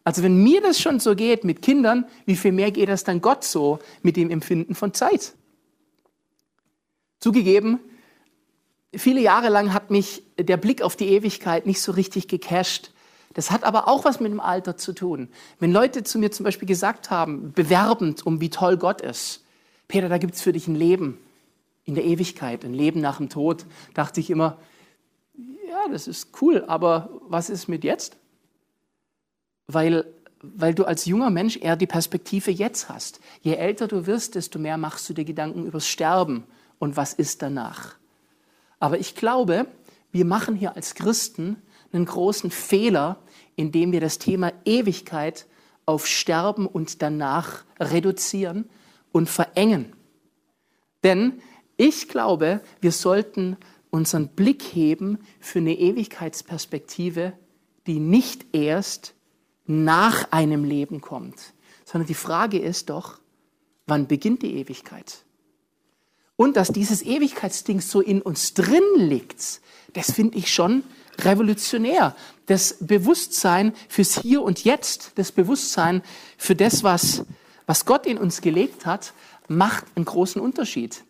Also 0.06 0.24
wenn 0.24 0.42
mir 0.42 0.62
das 0.62 0.80
schon 0.80 1.00
so 1.00 1.16
geht 1.16 1.44
mit 1.44 1.62
Kindern, 1.62 2.06
wie 2.26 2.36
viel 2.36 2.54
mehr 2.54 2.72
geht 2.72 2.90
das 2.90 3.04
dann 3.04 3.22
Gott 3.22 3.44
so 3.44 3.80
mit 4.02 4.16
dem 4.16 4.30
Empfinden 4.30 4.76
von 4.76 4.94
Zeit? 4.94 5.34
Zugegeben, 7.20 7.80
viele 8.94 9.22
Jahre 9.22 9.50
lang 9.50 9.74
hat 9.74 9.92
mich 9.92 10.24
der 10.38 10.58
Blick 10.58 10.82
auf 10.82 10.96
die 10.96 11.10
Ewigkeit 11.10 11.66
nicht 11.66 11.82
so 11.82 11.92
richtig 11.94 12.28
gecasht. 12.28 12.92
Das 13.34 13.50
hat 13.50 13.64
aber 13.64 13.88
auch 13.88 14.06
was 14.06 14.20
mit 14.20 14.32
dem 14.32 14.40
Alter 14.40 14.78
zu 14.78 14.94
tun. 14.94 15.30
Wenn 15.60 15.72
Leute 15.72 16.04
zu 16.04 16.20
mir 16.20 16.32
zum 16.32 16.44
Beispiel 16.44 16.68
gesagt 16.68 17.10
haben, 17.10 17.52
bewerbend 17.54 18.26
um 18.26 18.42
wie 18.42 18.50
toll 18.50 18.78
Gott 18.78 19.02
ist, 19.02 19.43
Peter, 19.94 20.10
da 20.10 20.18
gibt 20.18 20.34
es 20.34 20.42
für 20.42 20.54
dich 20.54 20.68
ein 20.68 20.74
Leben 20.74 21.20
in 21.86 21.94
der 21.94 22.04
Ewigkeit, 22.04 22.66
ein 22.66 22.74
Leben 22.74 23.00
nach 23.00 23.18
dem 23.18 23.30
Tod. 23.30 23.68
Dachte 23.94 24.22
ich 24.22 24.32
immer, 24.32 24.58
ja, 25.70 25.88
das 25.92 26.08
ist 26.08 26.30
cool, 26.42 26.66
aber 26.68 27.12
was 27.28 27.52
ist 27.52 27.68
mit 27.68 27.84
jetzt? 27.84 28.18
Weil, 29.68 30.12
weil 30.42 30.74
du 30.74 30.86
als 30.86 31.06
junger 31.06 31.30
Mensch 31.30 31.58
eher 31.58 31.76
die 31.76 31.86
Perspektive 31.86 32.50
jetzt 32.50 32.90
hast. 32.90 33.20
Je 33.42 33.54
älter 33.54 33.88
du 33.88 34.08
wirst, 34.08 34.34
desto 34.34 34.58
mehr 34.58 34.80
machst 34.80 35.08
du 35.10 35.14
dir 35.14 35.26
Gedanken 35.26 35.64
übers 35.64 35.88
Sterben 35.88 36.46
und 36.80 36.98
was 36.98 37.14
ist 37.14 37.44
danach. 37.44 37.94
Aber 38.80 38.98
ich 38.98 39.14
glaube, 39.14 39.68
wir 40.12 40.26
machen 40.26 40.56
hier 40.56 40.76
als 40.76 40.96
Christen 40.96 41.58
einen 41.92 42.06
großen 42.06 42.50
Fehler, 42.50 43.20
indem 43.56 43.92
wir 43.92 44.02
das 44.02 44.18
Thema 44.18 44.54
Ewigkeit 44.66 45.46
auf 45.86 46.08
Sterben 46.08 46.66
und 46.66 47.04
danach 47.04 47.64
reduzieren 47.80 48.68
und 49.14 49.30
verengen. 49.30 49.96
Denn 51.04 51.42
ich 51.78 52.10
glaube, 52.10 52.60
wir 52.82 52.92
sollten 52.92 53.56
unseren 53.90 54.28
Blick 54.30 54.62
heben 54.62 55.20
für 55.40 55.60
eine 55.60 55.78
Ewigkeitsperspektive, 55.78 57.34
die 57.88 58.00
nicht 58.00 58.46
erst 58.54 59.14
nach 59.66 60.32
einem 60.32 60.66
Leben 60.66 61.00
kommt, 61.00 61.54
sondern 61.86 62.08
die 62.08 62.14
Frage 62.14 62.60
ist 62.60 62.90
doch, 62.90 63.20
wann 63.86 64.08
beginnt 64.08 64.42
die 64.42 64.56
Ewigkeit? 64.56 65.24
Und 66.36 66.58
dass 66.58 66.70
dieses 66.70 67.04
Ewigkeitsding 67.04 67.80
so 67.80 68.02
in 68.02 68.22
uns 68.22 68.54
drin 68.54 68.84
liegt, 68.96 69.62
das 69.94 70.12
finde 70.12 70.38
ich 70.38 70.52
schon 70.52 70.84
revolutionär. 71.20 72.16
Das 72.48 72.78
Bewusstsein 72.80 73.74
fürs 73.88 74.20
Hier 74.20 74.42
und 74.42 74.64
Jetzt, 74.64 75.12
das 75.16 75.32
Bewusstsein 75.32 76.02
für 76.38 76.56
das, 76.56 76.84
was 76.84 77.26
was 77.66 77.86
Gott 77.86 78.06
in 78.06 78.18
uns 78.18 78.42
gelegt 78.42 78.86
hat, 78.86 79.14
macht 79.48 79.86
einen 79.96 80.06
großen 80.06 80.42
Unterschied. 80.42 81.04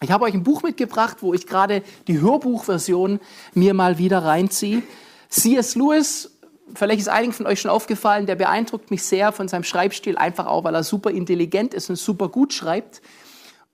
Ich 0.00 0.10
habe 0.10 0.24
euch 0.24 0.34
ein 0.34 0.42
Buch 0.42 0.62
mitgebracht, 0.62 1.18
wo 1.20 1.32
ich 1.32 1.46
gerade 1.46 1.82
die 2.08 2.20
Hörbuchversion 2.20 3.20
mir 3.54 3.72
mal 3.72 3.98
wieder 3.98 4.24
reinziehe. 4.24 4.82
C.S. 5.28 5.76
Lewis, 5.76 6.32
vielleicht 6.74 7.00
ist 7.00 7.08
einigen 7.08 7.32
von 7.32 7.46
euch 7.46 7.60
schon 7.60 7.70
aufgefallen, 7.70 8.26
der 8.26 8.34
beeindruckt 8.34 8.90
mich 8.90 9.04
sehr 9.04 9.30
von 9.32 9.46
seinem 9.46 9.64
Schreibstil, 9.64 10.18
einfach 10.18 10.46
auch, 10.46 10.64
weil 10.64 10.74
er 10.74 10.82
super 10.82 11.10
intelligent 11.10 11.72
ist 11.72 11.88
und 11.88 11.96
super 11.96 12.28
gut 12.28 12.52
schreibt. 12.52 13.00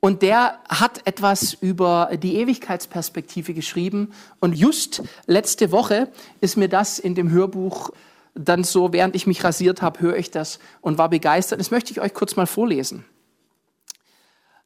Und 0.00 0.22
der 0.22 0.60
hat 0.68 1.06
etwas 1.06 1.54
über 1.54 2.10
die 2.22 2.36
Ewigkeitsperspektive 2.36 3.52
geschrieben. 3.52 4.12
Und 4.38 4.54
just 4.54 5.02
letzte 5.26 5.72
Woche 5.72 6.08
ist 6.40 6.56
mir 6.56 6.68
das 6.68 6.98
in 6.98 7.14
dem 7.16 7.30
Hörbuch 7.30 7.90
dann 8.38 8.64
so, 8.64 8.92
während 8.92 9.16
ich 9.16 9.26
mich 9.26 9.42
rasiert 9.42 9.82
habe, 9.82 10.00
höre 10.00 10.16
ich 10.16 10.30
das 10.30 10.58
und 10.80 10.98
war 10.98 11.08
begeistert. 11.10 11.60
Das 11.60 11.70
möchte 11.70 11.92
ich 11.92 12.00
euch 12.00 12.14
kurz 12.14 12.36
mal 12.36 12.46
vorlesen. 12.46 13.04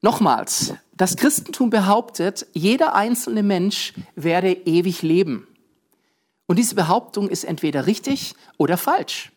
Nochmals, 0.02 0.75
das 0.97 1.17
Christentum 1.17 1.71
behauptet, 1.71 2.47
jeder 2.52 2.95
einzelne 2.95 3.43
Mensch 3.43 3.95
werde 4.17 4.52
ewig 4.52 5.02
leben. 5.02 5.47
Und 6.47 6.59
diese 6.59 6.75
Behauptung 6.75 7.29
ist 7.29 7.45
entweder 7.45 7.87
richtig 7.87 8.35
oder 8.59 8.76
falsch. 8.76 9.33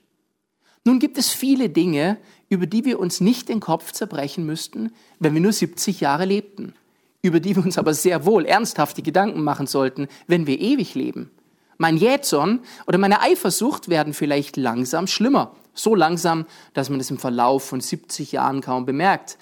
Nun 0.84 1.00
gibt 1.00 1.18
es 1.18 1.30
viele 1.30 1.70
Dinge, 1.70 2.18
über 2.50 2.65
die 2.68 2.84
wir 2.84 3.00
uns 3.00 3.22
nicht 3.22 3.50
den 3.50 3.60
Kopf 3.60 3.92
zerbrechen 3.92 4.46
müssten, 4.46 4.92
wenn 5.20 5.34
wir 5.34 5.42
nur 5.42 5.54
70 5.54 6.01
Jahre 6.01 6.25
lebten, 6.25 6.74
über 7.22 7.39
die 7.39 7.56
wir 7.56 7.63
uns 7.63 7.77
aber 7.77 7.94
sehr 7.94 8.25
wohl 8.25 8.46
ernsthafte 8.46 9.01
Gedanken 9.01 9.44
machen 9.44 9.68
sollten, 9.68 10.08
wenn 10.27 10.46
wir 10.46 10.60
ewig 10.60 10.94
leben. 10.96 11.32
Mein 11.77 11.98
Jähzorn 11.98 12.62
oder 12.88 12.98
meine 12.98 13.22
Eifersucht 13.22 13.89
werden 13.89 14.13
vielleicht 14.13 14.58
langsam 14.58 15.08
schlimmer. 15.08 15.55
So 15.74 15.94
langsam, 15.94 16.46
dass 16.74 16.89
man 16.89 17.00
es 17.00 17.12
im 17.12 17.17
Verlauf 17.17 17.65
von 17.65 17.82
70 17.82 18.32
Jahren 18.32 18.62
kaum 18.62 18.86
bemerkt. 18.86 19.38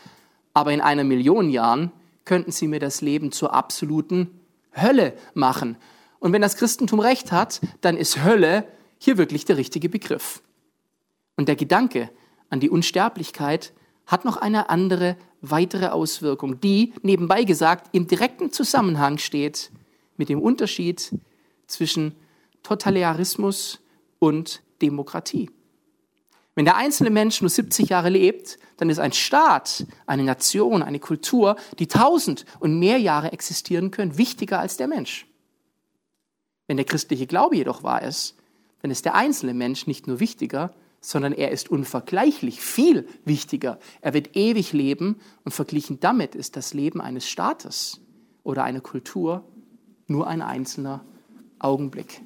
Aber 0.53 0.71
in 0.71 0.81
einer 0.81 1.03
Million 1.03 1.49
Jahren 1.49 1.91
könnten 2.25 2.51
sie 2.51 2.67
mir 2.67 2.79
das 2.79 3.01
Leben 3.01 3.31
zur 3.31 3.53
absoluten 3.53 4.39
Hölle 4.75 5.13
machen. 5.33 5.77
Und 6.19 6.33
wenn 6.33 6.41
das 6.41 6.55
Christentum 6.55 6.99
recht 6.99 7.31
hat, 7.31 7.61
dann 7.81 7.97
ist 7.97 8.23
Hölle 8.23 8.65
hier 8.97 9.17
wirklich 9.17 9.45
der 9.45 9.57
richtige 9.57 9.89
Begriff. 9.89 10.41
Und 11.35 11.47
der 11.47 11.55
Gedanke 11.55 12.09
an 12.49 12.59
die 12.59 12.69
Unsterblichkeit 12.69 13.73
hat 14.05 14.25
noch 14.25 14.37
eine 14.37 14.69
andere, 14.69 15.17
weitere 15.41 15.87
Auswirkung, 15.87 16.61
die, 16.61 16.93
nebenbei 17.01 17.43
gesagt, 17.43 17.89
im 17.91 18.07
direkten 18.07 18.51
Zusammenhang 18.51 19.17
steht 19.17 19.71
mit 20.17 20.29
dem 20.29 20.41
Unterschied 20.41 21.11
zwischen 21.67 22.15
Totalitarismus 22.63 23.79
und 24.19 24.61
Demokratie. 24.81 25.49
Wenn 26.55 26.65
der 26.65 26.77
einzelne 26.77 27.09
Mensch 27.09 27.41
nur 27.41 27.49
70 27.49 27.89
Jahre 27.89 28.09
lebt, 28.09 28.59
dann 28.77 28.89
ist 28.89 28.99
ein 28.99 29.13
Staat, 29.13 29.85
eine 30.05 30.23
Nation, 30.23 30.83
eine 30.83 30.99
Kultur, 30.99 31.55
die 31.79 31.87
tausend 31.87 32.45
und 32.59 32.79
mehr 32.79 32.97
Jahre 32.97 33.31
existieren 33.31 33.91
können, 33.91 34.17
wichtiger 34.17 34.59
als 34.59 34.77
der 34.77 34.87
Mensch. 34.87 35.27
Wenn 36.67 36.77
der 36.77 36.85
christliche 36.85 37.27
Glaube 37.27 37.55
jedoch 37.55 37.83
wahr 37.83 38.03
ist, 38.03 38.35
dann 38.81 38.91
ist 38.91 39.05
der 39.05 39.15
einzelne 39.15 39.53
Mensch 39.53 39.87
nicht 39.87 40.07
nur 40.07 40.19
wichtiger, 40.19 40.73
sondern 41.01 41.33
er 41.33 41.51
ist 41.51 41.69
unvergleichlich 41.69 42.61
viel 42.61 43.07
wichtiger. 43.25 43.79
Er 44.01 44.13
wird 44.13 44.35
ewig 44.37 44.73
leben 44.73 45.19
und 45.43 45.51
verglichen 45.51 45.99
damit 45.99 46.35
ist 46.35 46.55
das 46.55 46.73
Leben 46.73 47.01
eines 47.01 47.27
Staates 47.27 47.99
oder 48.43 48.63
einer 48.63 48.81
Kultur 48.81 49.43
nur 50.07 50.27
ein 50.27 50.41
einzelner 50.41 51.03
Augenblick 51.59 52.21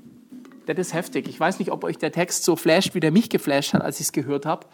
das 0.74 0.88
ist 0.88 0.94
heftig. 0.94 1.28
Ich 1.28 1.40
weiß 1.40 1.60
nicht, 1.60 1.72
ob 1.72 1.84
euch 1.84 1.98
der 1.98 2.12
Text 2.12 2.44
so 2.44 2.56
flasht, 2.56 2.94
wie 2.94 3.00
der 3.00 3.12
mich 3.12 3.30
geflasht 3.30 3.74
hat, 3.74 3.82
als 3.82 4.00
ich 4.00 4.08
es 4.08 4.12
gehört 4.12 4.46
habe. 4.46 4.68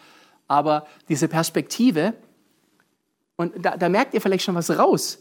Aber 0.47 0.87
diese 1.09 1.27
Perspektive, 1.27 2.13
und 3.35 3.53
da, 3.63 3.77
da 3.77 3.89
merkt 3.89 4.13
ihr 4.13 4.21
vielleicht 4.21 4.43
schon 4.43 4.55
was 4.55 4.69
raus. 4.77 5.19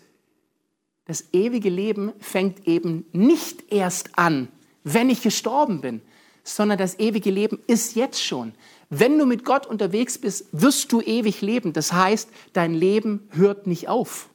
Das 1.06 1.32
ewige 1.32 1.68
Leben 1.68 2.12
fängt 2.20 2.66
eben 2.66 3.06
nicht 3.12 3.72
erst 3.72 4.18
an, 4.18 4.48
wenn 4.84 5.10
ich 5.10 5.22
gestorben 5.22 5.80
bin, 5.80 6.02
sondern 6.44 6.78
das 6.78 6.98
ewige 6.98 7.30
Leben 7.30 7.60
ist 7.66 7.94
jetzt 7.94 8.22
schon. 8.22 8.52
Wenn 8.90 9.18
du 9.18 9.26
mit 9.26 9.44
Gott 9.44 9.66
unterwegs 9.66 10.18
bist, 10.18 10.46
wirst 10.52 10.92
du 10.92 11.00
ewig 11.00 11.40
leben. 11.40 11.72
Das 11.72 11.92
heißt, 11.92 12.28
dein 12.52 12.74
Leben 12.74 13.28
hört 13.30 13.66
nicht 13.66 13.88
auf. 13.88 14.28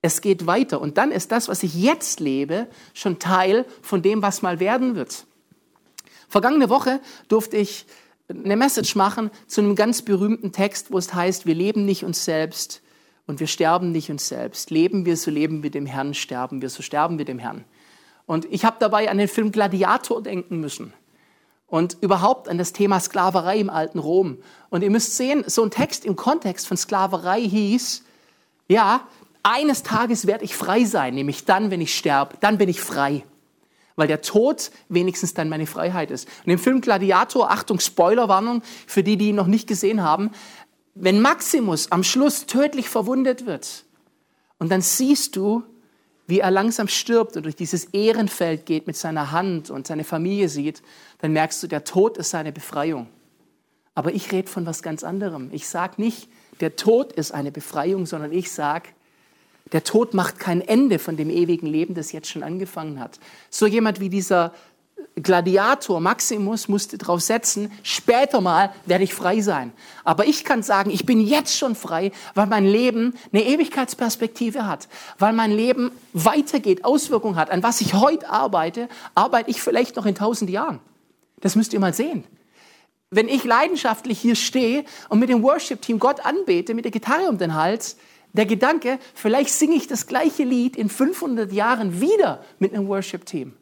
Es 0.00 0.20
geht 0.20 0.46
weiter. 0.46 0.80
Und 0.80 0.98
dann 0.98 1.10
ist 1.10 1.32
das, 1.32 1.48
was 1.48 1.62
ich 1.62 1.74
jetzt 1.74 2.20
lebe, 2.20 2.68
schon 2.94 3.18
Teil 3.18 3.66
von 3.82 4.02
dem, 4.02 4.22
was 4.22 4.42
mal 4.42 4.60
werden 4.60 4.94
wird. 4.94 5.26
Vergangene 6.28 6.68
Woche 6.68 7.00
durfte 7.28 7.56
ich 7.56 7.86
eine 8.28 8.56
Message 8.56 8.94
machen 8.94 9.30
zu 9.46 9.60
einem 9.60 9.74
ganz 9.74 10.02
berühmten 10.02 10.52
Text, 10.52 10.92
wo 10.92 10.98
es 10.98 11.14
heißt, 11.14 11.46
wir 11.46 11.54
leben 11.54 11.84
nicht 11.84 12.04
uns 12.04 12.24
selbst 12.24 12.82
und 13.26 13.40
wir 13.40 13.46
sterben 13.46 13.90
nicht 13.90 14.10
uns 14.10 14.28
selbst. 14.28 14.70
Leben 14.70 15.06
wir, 15.06 15.16
so 15.16 15.30
leben 15.30 15.62
wir 15.62 15.70
dem 15.70 15.86
Herrn, 15.86 16.14
sterben 16.14 16.60
wir, 16.60 16.68
so 16.68 16.82
sterben 16.82 17.18
wir 17.18 17.24
dem 17.24 17.38
Herrn. 17.38 17.64
Und 18.26 18.44
ich 18.50 18.64
habe 18.64 18.76
dabei 18.78 19.10
an 19.10 19.18
den 19.18 19.28
Film 19.28 19.52
Gladiator 19.52 20.22
denken 20.22 20.60
müssen 20.60 20.92
und 21.66 21.96
überhaupt 22.02 22.48
an 22.48 22.58
das 22.58 22.74
Thema 22.74 23.00
Sklaverei 23.00 23.58
im 23.58 23.70
alten 23.70 23.98
Rom. 23.98 24.38
Und 24.68 24.82
ihr 24.82 24.90
müsst 24.90 25.16
sehen, 25.16 25.44
so 25.46 25.62
ein 25.62 25.70
Text 25.70 26.04
im 26.04 26.14
Kontext 26.14 26.66
von 26.66 26.76
Sklaverei 26.76 27.40
hieß, 27.40 28.04
ja, 28.68 29.06
eines 29.48 29.82
Tages 29.82 30.26
werde 30.26 30.44
ich 30.44 30.54
frei 30.54 30.84
sein, 30.84 31.14
nämlich 31.14 31.44
dann, 31.44 31.70
wenn 31.70 31.80
ich 31.80 31.96
sterbe, 31.96 32.36
dann 32.40 32.58
bin 32.58 32.68
ich 32.68 32.80
frei. 32.80 33.24
Weil 33.96 34.06
der 34.06 34.20
Tod 34.20 34.70
wenigstens 34.88 35.34
dann 35.34 35.48
meine 35.48 35.66
Freiheit 35.66 36.10
ist. 36.10 36.28
Und 36.44 36.52
im 36.52 36.58
Film 36.58 36.80
Gladiator, 36.80 37.50
Achtung, 37.50 37.80
Spoilerwarnung 37.80 38.62
für 38.86 39.02
die, 39.02 39.16
die 39.16 39.30
ihn 39.30 39.36
noch 39.36 39.46
nicht 39.46 39.66
gesehen 39.66 40.02
haben, 40.02 40.30
wenn 40.94 41.20
Maximus 41.20 41.90
am 41.90 42.04
Schluss 42.04 42.46
tödlich 42.46 42.88
verwundet 42.88 43.46
wird 43.46 43.84
und 44.58 44.70
dann 44.70 44.82
siehst 44.82 45.36
du, 45.36 45.62
wie 46.26 46.40
er 46.40 46.50
langsam 46.50 46.88
stirbt 46.88 47.36
und 47.36 47.44
durch 47.44 47.56
dieses 47.56 47.86
Ehrenfeld 47.86 48.66
geht 48.66 48.86
mit 48.86 48.96
seiner 48.96 49.30
Hand 49.32 49.70
und 49.70 49.86
seine 49.86 50.04
Familie 50.04 50.48
sieht, 50.48 50.82
dann 51.20 51.32
merkst 51.32 51.62
du, 51.62 51.68
der 51.68 51.84
Tod 51.84 52.18
ist 52.18 52.30
seine 52.30 52.52
Befreiung. 52.52 53.08
Aber 53.94 54.12
ich 54.12 54.30
rede 54.30 54.48
von 54.48 54.66
was 54.66 54.82
ganz 54.82 55.04
anderem. 55.04 55.48
Ich 55.52 55.68
sage 55.68 55.94
nicht, 55.96 56.28
der 56.60 56.76
Tod 56.76 57.12
ist 57.12 57.32
eine 57.32 57.50
Befreiung, 57.50 58.04
sondern 58.04 58.32
ich 58.32 58.52
sage, 58.52 58.90
der 59.72 59.84
Tod 59.84 60.14
macht 60.14 60.38
kein 60.38 60.60
Ende 60.60 60.98
von 60.98 61.16
dem 61.16 61.30
ewigen 61.30 61.66
Leben, 61.66 61.94
das 61.94 62.12
jetzt 62.12 62.28
schon 62.28 62.42
angefangen 62.42 63.00
hat. 63.00 63.18
So 63.50 63.66
jemand 63.66 64.00
wie 64.00 64.08
dieser 64.08 64.52
Gladiator 65.22 66.00
Maximus 66.00 66.68
musste 66.68 66.98
darauf 66.98 67.20
setzen, 67.20 67.72
später 67.82 68.40
mal 68.40 68.72
werde 68.86 69.04
ich 69.04 69.14
frei 69.14 69.40
sein. 69.40 69.72
Aber 70.04 70.26
ich 70.26 70.44
kann 70.44 70.62
sagen, 70.62 70.90
ich 70.90 71.06
bin 71.06 71.20
jetzt 71.20 71.56
schon 71.56 71.74
frei, 71.74 72.12
weil 72.34 72.46
mein 72.46 72.64
Leben 72.64 73.14
eine 73.32 73.44
Ewigkeitsperspektive 73.44 74.66
hat, 74.66 74.88
weil 75.18 75.32
mein 75.32 75.50
Leben 75.50 75.90
weitergeht, 76.12 76.84
Auswirkungen 76.84 77.36
hat. 77.36 77.50
An 77.50 77.62
was 77.62 77.80
ich 77.80 77.94
heute 77.94 78.28
arbeite, 78.30 78.88
arbeite 79.14 79.50
ich 79.50 79.60
vielleicht 79.60 79.96
noch 79.96 80.06
in 80.06 80.14
tausend 80.14 80.50
Jahren. 80.50 80.80
Das 81.40 81.56
müsst 81.56 81.72
ihr 81.72 81.80
mal 81.80 81.94
sehen. 81.94 82.24
Wenn 83.10 83.28
ich 83.28 83.44
leidenschaftlich 83.44 84.20
hier 84.20 84.34
stehe 84.34 84.84
und 85.08 85.18
mit 85.18 85.30
dem 85.30 85.42
Worship-Team 85.42 85.98
Gott 85.98 86.24
anbete, 86.24 86.74
mit 86.74 86.84
der 86.84 86.92
Gitarre 86.92 87.28
um 87.28 87.38
den 87.38 87.54
Hals, 87.54 87.96
der 88.32 88.46
Gedanke, 88.46 88.98
vielleicht 89.14 89.50
singe 89.50 89.76
ich 89.76 89.86
das 89.86 90.06
gleiche 90.06 90.44
Lied 90.44 90.76
in 90.76 90.88
500 90.88 91.52
Jahren 91.52 92.00
wieder 92.00 92.44
mit 92.58 92.74
einem 92.74 92.88
Worship-Team. 92.88 93.54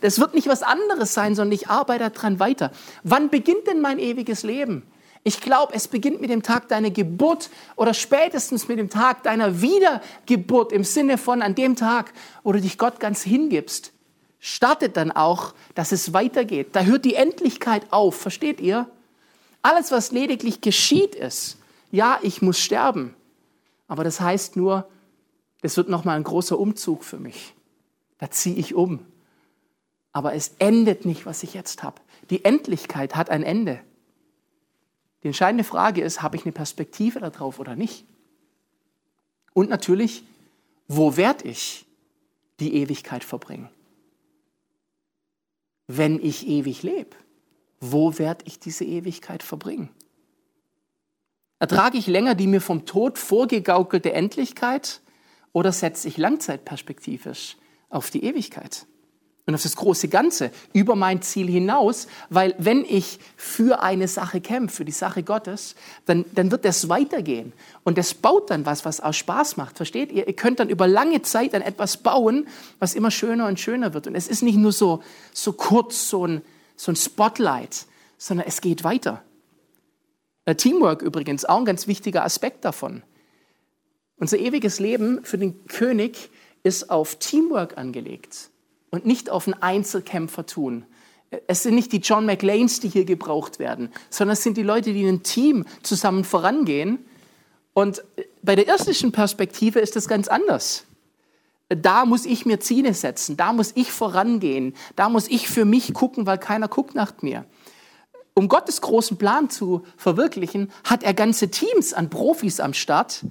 Das 0.00 0.20
wird 0.20 0.34
nicht 0.34 0.46
was 0.46 0.62
anderes 0.62 1.14
sein, 1.14 1.34
sondern 1.34 1.52
ich 1.52 1.68
arbeite 1.68 2.10
daran 2.10 2.38
weiter. 2.38 2.70
Wann 3.02 3.28
beginnt 3.28 3.66
denn 3.66 3.80
mein 3.80 3.98
ewiges 3.98 4.42
Leben? 4.42 4.84
Ich 5.22 5.40
glaube, 5.40 5.74
es 5.74 5.88
beginnt 5.88 6.20
mit 6.20 6.30
dem 6.30 6.42
Tag 6.42 6.68
deiner 6.68 6.90
Geburt 6.90 7.50
oder 7.76 7.92
spätestens 7.92 8.68
mit 8.68 8.78
dem 8.78 8.88
Tag 8.88 9.22
deiner 9.22 9.60
Wiedergeburt 9.60 10.72
im 10.72 10.84
Sinne 10.84 11.18
von 11.18 11.42
an 11.42 11.54
dem 11.54 11.76
Tag, 11.76 12.12
wo 12.42 12.52
du 12.52 12.60
dich 12.60 12.78
Gott 12.78 13.00
ganz 13.00 13.22
hingibst. 13.22 13.92
Startet 14.38 14.96
dann 14.96 15.12
auch, 15.12 15.52
dass 15.74 15.92
es 15.92 16.14
weitergeht. 16.14 16.68
Da 16.72 16.82
hört 16.84 17.04
die 17.04 17.16
Endlichkeit 17.16 17.92
auf, 17.92 18.16
versteht 18.16 18.60
ihr? 18.60 18.88
Alles, 19.60 19.92
was 19.92 20.12
lediglich 20.12 20.62
geschieht, 20.62 21.14
ist, 21.14 21.58
ja, 21.90 22.18
ich 22.22 22.40
muss 22.40 22.58
sterben. 22.58 23.14
Aber 23.90 24.04
das 24.04 24.20
heißt 24.20 24.54
nur, 24.54 24.88
das 25.62 25.76
wird 25.76 25.88
nochmal 25.88 26.16
ein 26.16 26.22
großer 26.22 26.56
Umzug 26.56 27.02
für 27.02 27.18
mich. 27.18 27.56
Da 28.18 28.30
ziehe 28.30 28.54
ich 28.54 28.76
um. 28.76 29.04
Aber 30.12 30.32
es 30.32 30.52
endet 30.60 31.06
nicht, 31.06 31.26
was 31.26 31.42
ich 31.42 31.54
jetzt 31.54 31.82
habe. 31.82 32.00
Die 32.30 32.44
Endlichkeit 32.44 33.16
hat 33.16 33.30
ein 33.30 33.42
Ende. 33.42 33.80
Die 35.24 35.26
entscheidende 35.26 35.64
Frage 35.64 36.02
ist, 36.02 36.22
habe 36.22 36.36
ich 36.36 36.44
eine 36.44 36.52
Perspektive 36.52 37.18
darauf 37.18 37.58
oder 37.58 37.74
nicht? 37.74 38.06
Und 39.54 39.68
natürlich, 39.68 40.22
wo 40.86 41.16
werde 41.16 41.48
ich 41.48 41.84
die 42.60 42.76
Ewigkeit 42.76 43.24
verbringen? 43.24 43.70
Wenn 45.88 46.24
ich 46.24 46.46
ewig 46.46 46.84
lebe, 46.84 47.16
wo 47.80 48.20
werde 48.20 48.44
ich 48.46 48.60
diese 48.60 48.84
Ewigkeit 48.84 49.42
verbringen? 49.42 49.88
Ertrage 51.60 51.98
ich 51.98 52.06
länger 52.06 52.34
die 52.34 52.46
mir 52.46 52.62
vom 52.62 52.86
Tod 52.86 53.18
vorgegaukelte 53.18 54.14
Endlichkeit 54.14 55.02
oder 55.52 55.72
setze 55.72 56.08
ich 56.08 56.16
langzeitperspektivisch 56.16 57.58
auf 57.90 58.10
die 58.10 58.24
Ewigkeit 58.24 58.86
und 59.44 59.54
auf 59.54 59.62
das 59.62 59.76
große 59.76 60.08
Ganze, 60.08 60.52
über 60.72 60.96
mein 60.96 61.20
Ziel 61.20 61.48
hinaus? 61.48 62.06
Weil 62.30 62.54
wenn 62.56 62.82
ich 62.82 63.18
für 63.36 63.82
eine 63.82 64.08
Sache 64.08 64.40
kämpfe, 64.40 64.76
für 64.76 64.84
die 64.86 64.92
Sache 64.92 65.22
Gottes, 65.22 65.74
dann, 66.06 66.24
dann 66.34 66.50
wird 66.50 66.64
das 66.64 66.88
weitergehen 66.88 67.52
und 67.84 67.98
das 67.98 68.14
baut 68.14 68.48
dann 68.48 68.64
was, 68.64 68.86
was 68.86 69.02
auch 69.02 69.12
Spaß 69.12 69.58
macht. 69.58 69.76
Versteht 69.76 70.12
ihr? 70.12 70.26
Ihr 70.26 70.36
könnt 70.36 70.60
dann 70.60 70.70
über 70.70 70.86
lange 70.86 71.20
Zeit 71.20 71.54
an 71.54 71.60
etwas 71.60 71.98
bauen, 71.98 72.48
was 72.78 72.94
immer 72.94 73.10
schöner 73.10 73.48
und 73.48 73.60
schöner 73.60 73.92
wird. 73.92 74.06
Und 74.06 74.14
es 74.14 74.28
ist 74.28 74.42
nicht 74.42 74.56
nur 74.56 74.72
so, 74.72 75.02
so 75.34 75.52
kurz, 75.52 76.08
so 76.08 76.26
ein, 76.26 76.40
so 76.74 76.90
ein 76.90 76.96
Spotlight, 76.96 77.84
sondern 78.16 78.46
es 78.46 78.62
geht 78.62 78.82
weiter. 78.82 79.22
Äh, 80.44 80.54
Teamwork 80.54 81.02
übrigens, 81.02 81.44
auch 81.44 81.58
ein 81.58 81.64
ganz 81.64 81.86
wichtiger 81.86 82.24
Aspekt 82.24 82.64
davon. 82.64 83.02
Unser 84.16 84.38
ewiges 84.38 84.80
Leben 84.80 85.24
für 85.24 85.38
den 85.38 85.66
König 85.66 86.30
ist 86.62 86.90
auf 86.90 87.16
Teamwork 87.16 87.78
angelegt 87.78 88.50
und 88.90 89.06
nicht 89.06 89.30
auf 89.30 89.46
ein 89.46 89.54
Einzelkämpfertun. 89.54 90.84
Es 91.46 91.62
sind 91.62 91.74
nicht 91.74 91.92
die 91.92 91.98
John 91.98 92.26
McLeans, 92.26 92.80
die 92.80 92.88
hier 92.88 93.04
gebraucht 93.04 93.58
werden, 93.58 93.90
sondern 94.10 94.34
es 94.34 94.42
sind 94.42 94.56
die 94.56 94.62
Leute, 94.62 94.92
die 94.92 95.02
in 95.02 95.08
einem 95.08 95.22
Team 95.22 95.64
zusammen 95.82 96.24
vorangehen. 96.24 96.98
Und 97.72 98.02
bei 98.42 98.56
der 98.56 98.66
irdischen 98.66 99.12
Perspektive 99.12 99.78
ist 99.78 99.96
das 99.96 100.08
ganz 100.08 100.28
anders. 100.28 100.84
Da 101.68 102.04
muss 102.04 102.26
ich 102.26 102.46
mir 102.46 102.58
Ziele 102.58 102.94
setzen, 102.94 103.36
da 103.36 103.52
muss 103.52 103.72
ich 103.76 103.92
vorangehen, 103.92 104.74
da 104.96 105.08
muss 105.08 105.28
ich 105.28 105.48
für 105.48 105.64
mich 105.64 105.94
gucken, 105.94 106.26
weil 106.26 106.36
keiner 106.36 106.66
guckt 106.66 106.96
nach 106.96 107.22
mir. 107.22 107.44
Um 108.40 108.48
Gottes 108.48 108.80
großen 108.80 109.18
Plan 109.18 109.50
zu 109.50 109.84
verwirklichen, 109.98 110.72
hat 110.84 111.02
er 111.02 111.12
ganze 111.12 111.50
Teams 111.50 111.92
an 111.92 112.08
Profis 112.08 112.58
am 112.58 112.72
Start. 112.72 113.26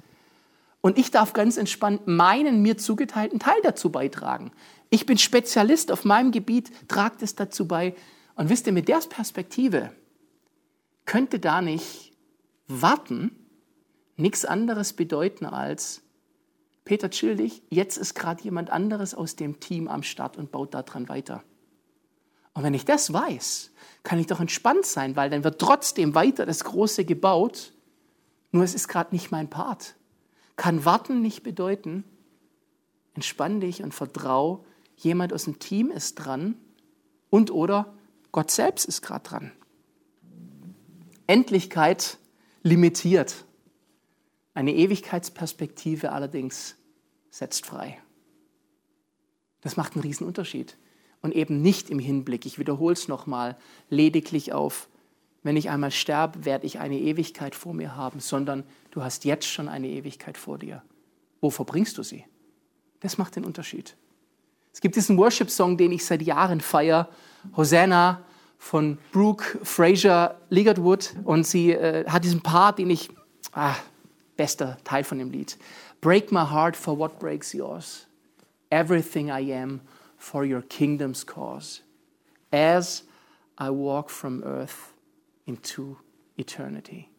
Und 0.81 0.99
ich 0.99 1.09
darf 1.09 1.33
ganz 1.33 1.57
entspannt 1.57 2.05
meinen 2.05 2.61
mir 2.61 2.77
zugeteilten 2.77 3.39
Teil 3.39 3.57
dazu 3.63 3.91
beitragen. 3.91 4.51
Ich 4.91 5.07
bin 5.07 5.17
Spezialist 5.17 5.91
auf 5.91 6.05
meinem 6.05 6.29
Gebiet, 6.29 6.69
trage 6.87 7.15
es 7.21 7.33
dazu 7.33 7.67
bei. 7.67 7.95
Und 8.35 8.49
wisst 8.49 8.67
ihr, 8.67 8.71
mit 8.71 8.87
der 8.87 8.99
Perspektive 9.09 9.91
könnte 11.05 11.39
da 11.39 11.63
nicht 11.63 12.11
warten 12.67 13.31
nichts 14.15 14.45
anderes 14.45 14.93
bedeuten 14.93 15.47
als, 15.47 16.03
Peter, 16.85 17.09
chill 17.09 17.35
dich, 17.35 17.63
jetzt 17.71 17.97
ist 17.97 18.13
gerade 18.13 18.43
jemand 18.43 18.69
anderes 18.69 19.15
aus 19.15 19.35
dem 19.35 19.59
Team 19.59 19.87
am 19.87 20.03
Start 20.03 20.37
und 20.37 20.51
baut 20.51 20.75
daran 20.75 21.09
weiter. 21.09 21.43
Und 22.53 22.63
wenn 22.63 22.73
ich 22.73 22.85
das 22.85 23.13
weiß, 23.13 23.71
kann 24.03 24.19
ich 24.19 24.27
doch 24.27 24.39
entspannt 24.39 24.85
sein, 24.85 25.15
weil 25.15 25.29
dann 25.29 25.43
wird 25.43 25.59
trotzdem 25.59 26.15
weiter 26.15 26.45
das 26.45 26.63
Große 26.63 27.05
gebaut, 27.05 27.73
nur 28.51 28.63
es 28.63 28.73
ist 28.73 28.87
gerade 28.87 29.13
nicht 29.13 29.31
mein 29.31 29.49
Part. 29.49 29.95
Kann 30.55 30.85
warten 30.85 31.21
nicht 31.21 31.43
bedeuten, 31.43 32.03
entspann 33.13 33.61
dich 33.61 33.83
und 33.83 33.93
vertrau, 33.93 34.65
jemand 34.97 35.33
aus 35.33 35.45
dem 35.45 35.59
Team 35.59 35.91
ist 35.91 36.15
dran 36.15 36.55
und 37.29 37.51
oder 37.51 37.93
Gott 38.31 38.51
selbst 38.51 38.85
ist 38.85 39.01
gerade 39.01 39.23
dran. 39.23 39.51
Endlichkeit 41.27 42.17
limitiert. 42.63 43.45
Eine 44.53 44.73
Ewigkeitsperspektive 44.73 46.11
allerdings 46.11 46.75
setzt 47.29 47.65
frei. 47.65 48.01
Das 49.61 49.77
macht 49.77 49.95
einen 49.95 50.13
Unterschied. 50.25 50.77
Und 51.21 51.35
eben 51.35 51.61
nicht 51.61 51.89
im 51.89 51.99
Hinblick, 51.99 52.45
ich 52.45 52.59
wiederhole 52.59 52.93
es 52.93 53.07
nochmal, 53.07 53.57
lediglich 53.89 54.53
auf, 54.53 54.87
wenn 55.43 55.57
ich 55.57 55.69
einmal 55.69 55.91
sterbe, 55.91 56.45
werde 56.45 56.65
ich 56.65 56.79
eine 56.79 56.99
Ewigkeit 56.99 57.55
vor 57.55 57.73
mir 57.73 57.95
haben, 57.95 58.19
sondern 58.19 58.63
du 58.91 59.03
hast 59.03 59.25
jetzt 59.25 59.47
schon 59.47 59.67
eine 59.67 59.87
Ewigkeit 59.87 60.37
vor 60.37 60.57
dir. 60.57 60.81
Wo 61.41 61.49
verbringst 61.49 61.97
du 61.97 62.03
sie? 62.03 62.25
Das 62.99 63.17
macht 63.17 63.35
den 63.35 63.45
Unterschied. 63.45 63.95
Es 64.73 64.81
gibt 64.81 64.95
diesen 64.95 65.17
Worship-Song, 65.17 65.77
den 65.77 65.91
ich 65.91 66.05
seit 66.05 66.21
Jahren 66.21 66.61
feiere, 66.61 67.09
Hosanna 67.55 68.23
von 68.57 68.97
Brooke 69.11 69.59
Fraser 69.63 70.39
Ligertwood. 70.49 71.15
Und 71.23 71.47
sie 71.47 71.71
äh, 71.71 72.05
hat 72.07 72.23
diesen 72.23 72.41
Part, 72.41 72.79
den 72.79 72.89
ich, 72.89 73.09
ah, 73.53 73.75
bester 74.35 74.77
Teil 74.83 75.03
von 75.03 75.17
dem 75.17 75.31
Lied. 75.31 75.57
Break 76.01 76.31
my 76.31 76.41
heart 76.41 76.75
for 76.75 76.97
what 76.97 77.19
breaks 77.19 77.53
yours. 77.53 78.05
Everything 78.69 79.29
I 79.29 79.53
am 79.53 79.81
for 80.19 80.43
your 80.43 80.61
kingdom's 80.61 81.25
cause. 81.25 81.81
As 82.51 83.03
I 83.57 83.71
walk 83.71 84.11
from 84.11 84.43
earth 84.43 84.93
into 85.47 85.97
eternity. 86.37 87.09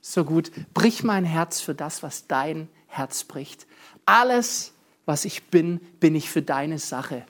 So 0.00 0.24
gut, 0.24 0.50
brich 0.74 1.04
mein 1.04 1.24
Herz 1.24 1.60
für 1.60 1.74
das, 1.74 2.02
was 2.02 2.26
dein 2.26 2.68
Herz 2.86 3.24
bricht. 3.24 3.66
Alles, 4.04 4.72
was 5.04 5.24
ich 5.24 5.44
bin, 5.44 5.80
bin 6.00 6.14
ich 6.14 6.30
für 6.30 6.42
deine 6.42 6.78
Sache, 6.78 7.24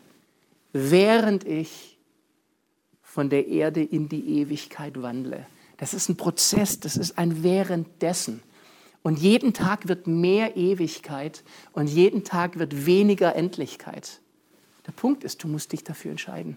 während 0.72 1.44
ich 1.44 1.98
von 3.02 3.30
der 3.30 3.46
Erde 3.46 3.82
in 3.82 4.08
die 4.08 4.40
Ewigkeit 4.40 5.00
wandle. 5.00 5.46
Das 5.78 5.94
ist 5.94 6.08
ein 6.08 6.16
Prozess, 6.16 6.80
das 6.80 6.96
ist 6.96 7.18
ein 7.18 7.42
währenddessen. 7.42 8.42
Und 9.02 9.18
jeden 9.18 9.54
Tag 9.54 9.88
wird 9.88 10.06
mehr 10.06 10.56
Ewigkeit 10.56 11.44
und 11.72 11.86
jeden 11.86 12.24
Tag 12.24 12.58
wird 12.58 12.86
weniger 12.86 13.36
Endlichkeit. 13.36 14.20
Der 14.86 14.92
Punkt 14.92 15.24
ist, 15.24 15.42
du 15.42 15.48
musst 15.48 15.72
dich 15.72 15.84
dafür 15.84 16.12
entscheiden. 16.12 16.56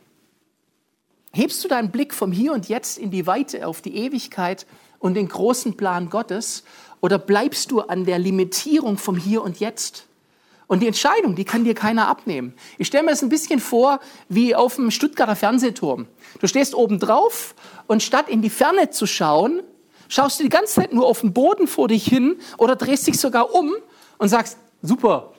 Hebst 1.32 1.64
du 1.64 1.68
deinen 1.68 1.92
Blick 1.92 2.14
vom 2.14 2.32
Hier 2.32 2.54
und 2.54 2.70
Jetzt 2.70 2.98
in 2.98 3.12
die 3.12 3.28
Weite 3.28 3.68
auf 3.68 3.82
die 3.82 3.96
Ewigkeit 3.96 4.66
und 5.00 5.14
den 5.14 5.28
großen 5.28 5.78
Plan 5.78 6.10
Gottes 6.10 6.64
oder 7.02 7.18
bleibst 7.18 7.72
du 7.72 7.82
an 7.82 8.06
der 8.06 8.20
Limitierung 8.20 8.98
vom 8.98 9.16
Hier 9.16 9.44
und 9.44 9.60
Jetzt? 9.60 10.06
Und 10.68 10.82
die 10.82 10.88
Entscheidung, 10.88 11.36
die 11.36 11.46
kann 11.46 11.64
dir 11.64 11.74
keiner 11.74 12.08
abnehmen. 12.08 12.54
Ich 12.78 12.88
stelle 12.88 13.04
mir 13.04 13.10
das 13.10 13.24
ein 13.24 13.30
bisschen 13.30 13.60
vor 13.60 14.00
wie 14.28 14.54
auf 14.54 14.76
dem 14.76 14.92
Stuttgarter 14.92 15.36
Fernsehturm. 15.36 16.08
Du 16.40 16.48
stehst 16.48 16.76
oben 16.76 17.00
drauf 17.00 17.56
und 17.88 18.04
statt 18.04 18.30
in 18.30 18.44
die 18.44 18.52
Ferne 18.52 18.92
zu 18.92 19.08
schauen, 19.08 19.64
schaust 20.10 20.40
du 20.40 20.44
die 20.44 20.50
ganze 20.50 20.76
Zeit 20.76 20.94
nur 20.94 21.08
auf 21.08 21.22
den 21.22 21.34
Boden 21.34 21.68
vor 21.68 21.88
dich 21.88 22.06
hin 22.06 22.38
oder 22.58 22.76
drehst 22.76 23.08
dich 23.08 23.20
sogar 23.20 23.54
um 23.56 23.74
und 24.20 24.30
sagst, 24.30 24.58
super, 24.84 25.34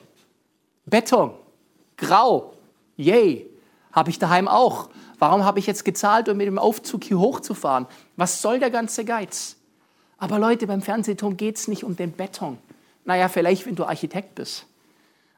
Beton, 0.85 1.31
grau, 1.95 2.53
yay, 3.01 3.49
habe 3.91 4.09
ich 4.09 4.19
daheim 4.19 4.47
auch. 4.47 4.89
Warum 5.19 5.43
habe 5.43 5.59
ich 5.59 5.67
jetzt 5.67 5.85
gezahlt, 5.85 6.29
um 6.29 6.37
mit 6.37 6.47
dem 6.47 6.57
Aufzug 6.57 7.03
hier 7.03 7.19
hochzufahren? 7.19 7.87
Was 8.15 8.41
soll 8.41 8.59
der 8.59 8.71
ganze 8.71 9.05
Geiz? 9.05 9.57
Aber 10.17 10.39
Leute, 10.39 10.67
beim 10.67 10.81
Fernsehturm 10.81 11.37
geht 11.37 11.57
es 11.57 11.67
nicht 11.67 11.83
um 11.83 11.95
den 11.95 12.11
Beton. 12.11 12.57
Naja, 13.05 13.27
vielleicht, 13.27 13.65
wenn 13.65 13.75
du 13.75 13.85
Architekt 13.85 14.35
bist. 14.35 14.65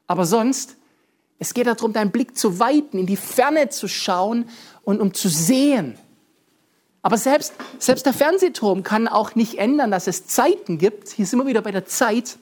Aber 0.06 0.26
sonst, 0.26 0.76
es 1.38 1.54
geht 1.54 1.66
darum, 1.66 1.92
deinen 1.92 2.10
Blick 2.10 2.36
zu 2.36 2.58
weiten, 2.58 2.98
in 2.98 3.06
die 3.06 3.16
Ferne 3.16 3.70
zu 3.70 3.88
schauen 3.88 4.48
und 4.82 5.00
um 5.00 5.14
zu 5.14 5.28
sehen, 5.28 5.98
aber 7.04 7.18
selbst, 7.18 7.52
selbst 7.78 8.06
der 8.06 8.14
Fernsehturm 8.14 8.82
kann 8.82 9.08
auch 9.08 9.34
nicht 9.34 9.58
ändern, 9.58 9.90
dass 9.90 10.06
es 10.06 10.26
Zeiten 10.26 10.78
gibt. 10.78 11.10
Hier 11.10 11.26
sind 11.26 11.38
wir 11.38 11.44
wieder 11.44 11.60
bei 11.60 11.70
der 11.70 11.84
Zeit, 11.84 12.38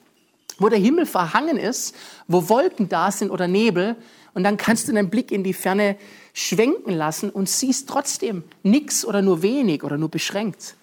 wo 0.59 0.69
der 0.69 0.79
Himmel 0.79 1.07
verhangen 1.07 1.57
ist, 1.57 1.95
wo 2.29 2.49
Wolken 2.49 2.89
da 2.89 3.11
sind 3.11 3.31
oder 3.31 3.49
Nebel. 3.49 3.97
Und 4.35 4.45
dann 4.45 4.57
kannst 4.57 4.89
du 4.89 4.93
deinen 4.93 5.11
Blick 5.11 5.31
in 5.31 5.45
die 5.45 5.53
Ferne 5.53 5.97
schwenken 6.33 6.93
lassen 6.93 7.31
und 7.31 7.49
siehst 7.49 7.89
trotzdem 7.89 8.45
nichts 8.63 9.05
oder 9.05 9.23
nur 9.23 9.43
wenig 9.43 9.85
oder 9.85 9.99
nur 9.99 10.09
beschränkt. 10.09 10.77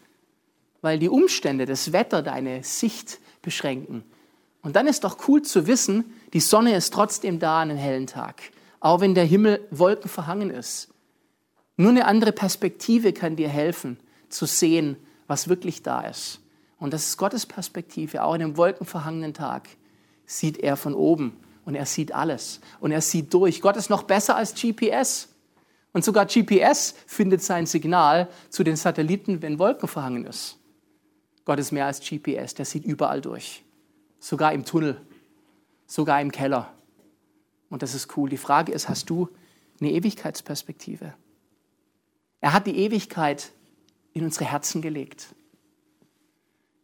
Weil 0.82 0.99
die 0.99 1.10
Umstände, 1.10 1.65
das 1.65 1.91
Wetter 1.91 2.21
deine 2.21 2.63
Sicht 2.63 3.19
beschränken. 3.41 4.03
Und 4.62 4.75
dann 4.75 4.88
ist 4.88 5.03
doch 5.03 5.27
cool 5.27 5.41
zu 5.41 5.67
wissen, 5.67 6.13
die 6.34 6.39
Sonne 6.39 6.75
ist 6.75 6.93
trotzdem 6.93 7.39
da 7.39 7.62
an 7.62 7.71
einem 7.71 7.79
hellen 7.79 8.08
Tag. 8.08 8.41
Auch 8.79 9.01
wenn 9.01 9.15
der 9.15 9.25
Himmel 9.25 9.65
Wolken 9.71 10.10
verhangen 10.10 10.51
ist. 10.51 10.89
Nur 11.75 11.91
eine 11.91 12.05
andere 12.05 12.32
Perspektive 12.32 13.13
kann 13.13 13.36
dir 13.36 13.49
helfen, 13.49 13.99
zu 14.27 14.45
sehen, 14.45 14.97
was 15.27 15.47
wirklich 15.47 15.82
da 15.82 16.01
ist. 16.01 16.41
Und 16.79 16.93
das 16.93 17.07
ist 17.07 17.17
Gottes 17.17 17.45
Perspektive. 17.45 18.23
Auch 18.23 18.33
in 18.33 18.41
einem 18.41 18.57
wolkenverhangenen 18.57 19.33
Tag 19.33 19.67
sieht 20.25 20.57
er 20.57 20.77
von 20.77 20.93
oben 20.93 21.37
und 21.65 21.75
er 21.75 21.85
sieht 21.85 22.13
alles 22.13 22.61
und 22.79 22.91
er 22.91 23.01
sieht 23.01 23.33
durch. 23.33 23.61
Gott 23.61 23.77
ist 23.77 23.89
noch 23.89 24.03
besser 24.03 24.35
als 24.35 24.53
GPS. 24.53 25.27
Und 25.91 26.05
sogar 26.05 26.25
GPS 26.25 26.95
findet 27.07 27.41
sein 27.41 27.65
Signal 27.65 28.29
zu 28.49 28.63
den 28.63 28.75
Satelliten, 28.75 29.41
wenn 29.41 29.59
Wolken 29.59 29.87
verhangen 29.87 30.25
ist. 30.25 30.57
Gott 31.45 31.59
ist 31.59 31.71
mehr 31.71 31.87
als 31.87 31.99
GPS, 31.99 32.53
der 32.53 32.65
sieht 32.65 32.85
überall 32.85 33.21
durch. 33.21 33.63
Sogar 34.19 34.53
im 34.53 34.65
Tunnel, 34.65 35.01
sogar 35.87 36.21
im 36.21 36.31
Keller. 36.31 36.71
Und 37.69 37.81
das 37.81 37.95
ist 37.95 38.15
cool. 38.17 38.29
Die 38.29 38.37
Frage 38.37 38.71
ist, 38.71 38.87
hast 38.87 39.09
du 39.09 39.29
eine 39.81 39.91
Ewigkeitsperspektive? 39.91 41.13
Er 42.41 42.53
hat 42.53 42.67
die 42.67 42.77
Ewigkeit 42.77 43.51
in 44.13 44.23
unsere 44.23 44.45
Herzen 44.45 44.81
gelegt. 44.81 45.33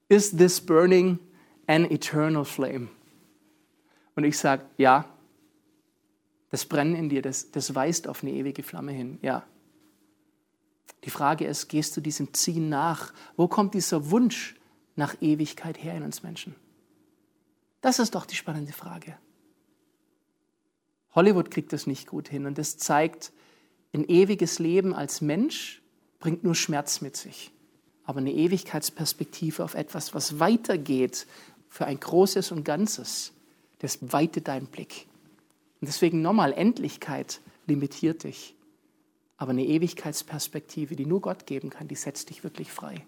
Is 0.08 0.36
this 0.36 0.62
burning 0.62 1.20
an 1.68 1.86
eternal 1.90 2.46
flame? 2.46 2.90
Und 4.16 4.24
ich 4.24 4.38
sage, 4.38 4.66
ja, 4.78 5.06
das 6.50 6.66
Brennen 6.66 6.96
in 6.96 7.10
dir, 7.10 7.22
das, 7.22 7.52
das 7.52 7.76
weist 7.76 8.08
auf 8.08 8.24
eine 8.24 8.32
ewige 8.32 8.64
Flamme 8.64 8.92
hin, 8.92 9.20
ja. 9.22 9.44
Die 11.04 11.10
Frage 11.10 11.46
ist, 11.46 11.68
gehst 11.68 11.96
du 11.98 12.02
diesem 12.02 12.34
Ziehen 12.34 12.70
nach? 12.70 13.14
Wo 13.36 13.48
kommt 13.48 13.74
dieser 13.74 14.10
Wunsch 14.10 14.56
nach 14.96 15.16
Ewigkeit 15.22 15.84
her 15.84 15.96
in 15.96 16.04
uns 16.04 16.24
Menschen? 16.24 16.56
Das 17.82 18.00
ist 18.00 18.16
doch 18.16 18.26
die 18.26 18.36
spannende 18.36 18.74
Frage. 18.74 19.18
Hollywood 21.14 21.52
kriegt 21.52 21.72
das 21.74 21.88
nicht 21.88 22.08
gut 22.08 22.28
hin 22.28 22.46
und 22.46 22.58
das 22.58 22.78
zeigt, 22.78 23.32
ein 23.94 24.04
ewiges 24.06 24.60
Leben 24.60 24.94
als 24.94 25.22
Mensch 25.22 25.82
bringt 26.20 26.44
nur 26.44 26.56
Schmerz 26.56 27.02
mit 27.02 27.16
sich. 27.16 27.52
Aber 28.06 28.20
eine 28.20 28.34
Ewigkeitsperspektive 28.34 29.64
auf 29.64 29.74
etwas, 29.74 30.14
was 30.14 30.40
weitergeht 30.40 31.28
für 31.70 31.86
ein 31.86 32.00
Großes 32.00 32.52
und 32.52 32.64
Ganzes, 32.64 33.34
das 33.80 34.00
weitet 34.02 34.48
deinen 34.48 34.68
Blick. 34.68 35.08
Und 35.82 35.88
deswegen 35.88 36.22
nochmal, 36.22 36.54
Endlichkeit 36.54 37.42
limitiert 37.68 38.24
dich. 38.24 38.56
Aber 39.38 39.52
eine 39.52 39.66
Ewigkeitsperspektive, 39.66 40.96
die 40.96 41.06
nur 41.06 41.22
Gott 41.22 41.46
geben 41.46 41.70
kann, 41.70 41.88
die 41.88 41.96
setzt 41.96 42.30
dich 42.30 42.44
wirklich 42.44 42.72
frei. 42.72 43.06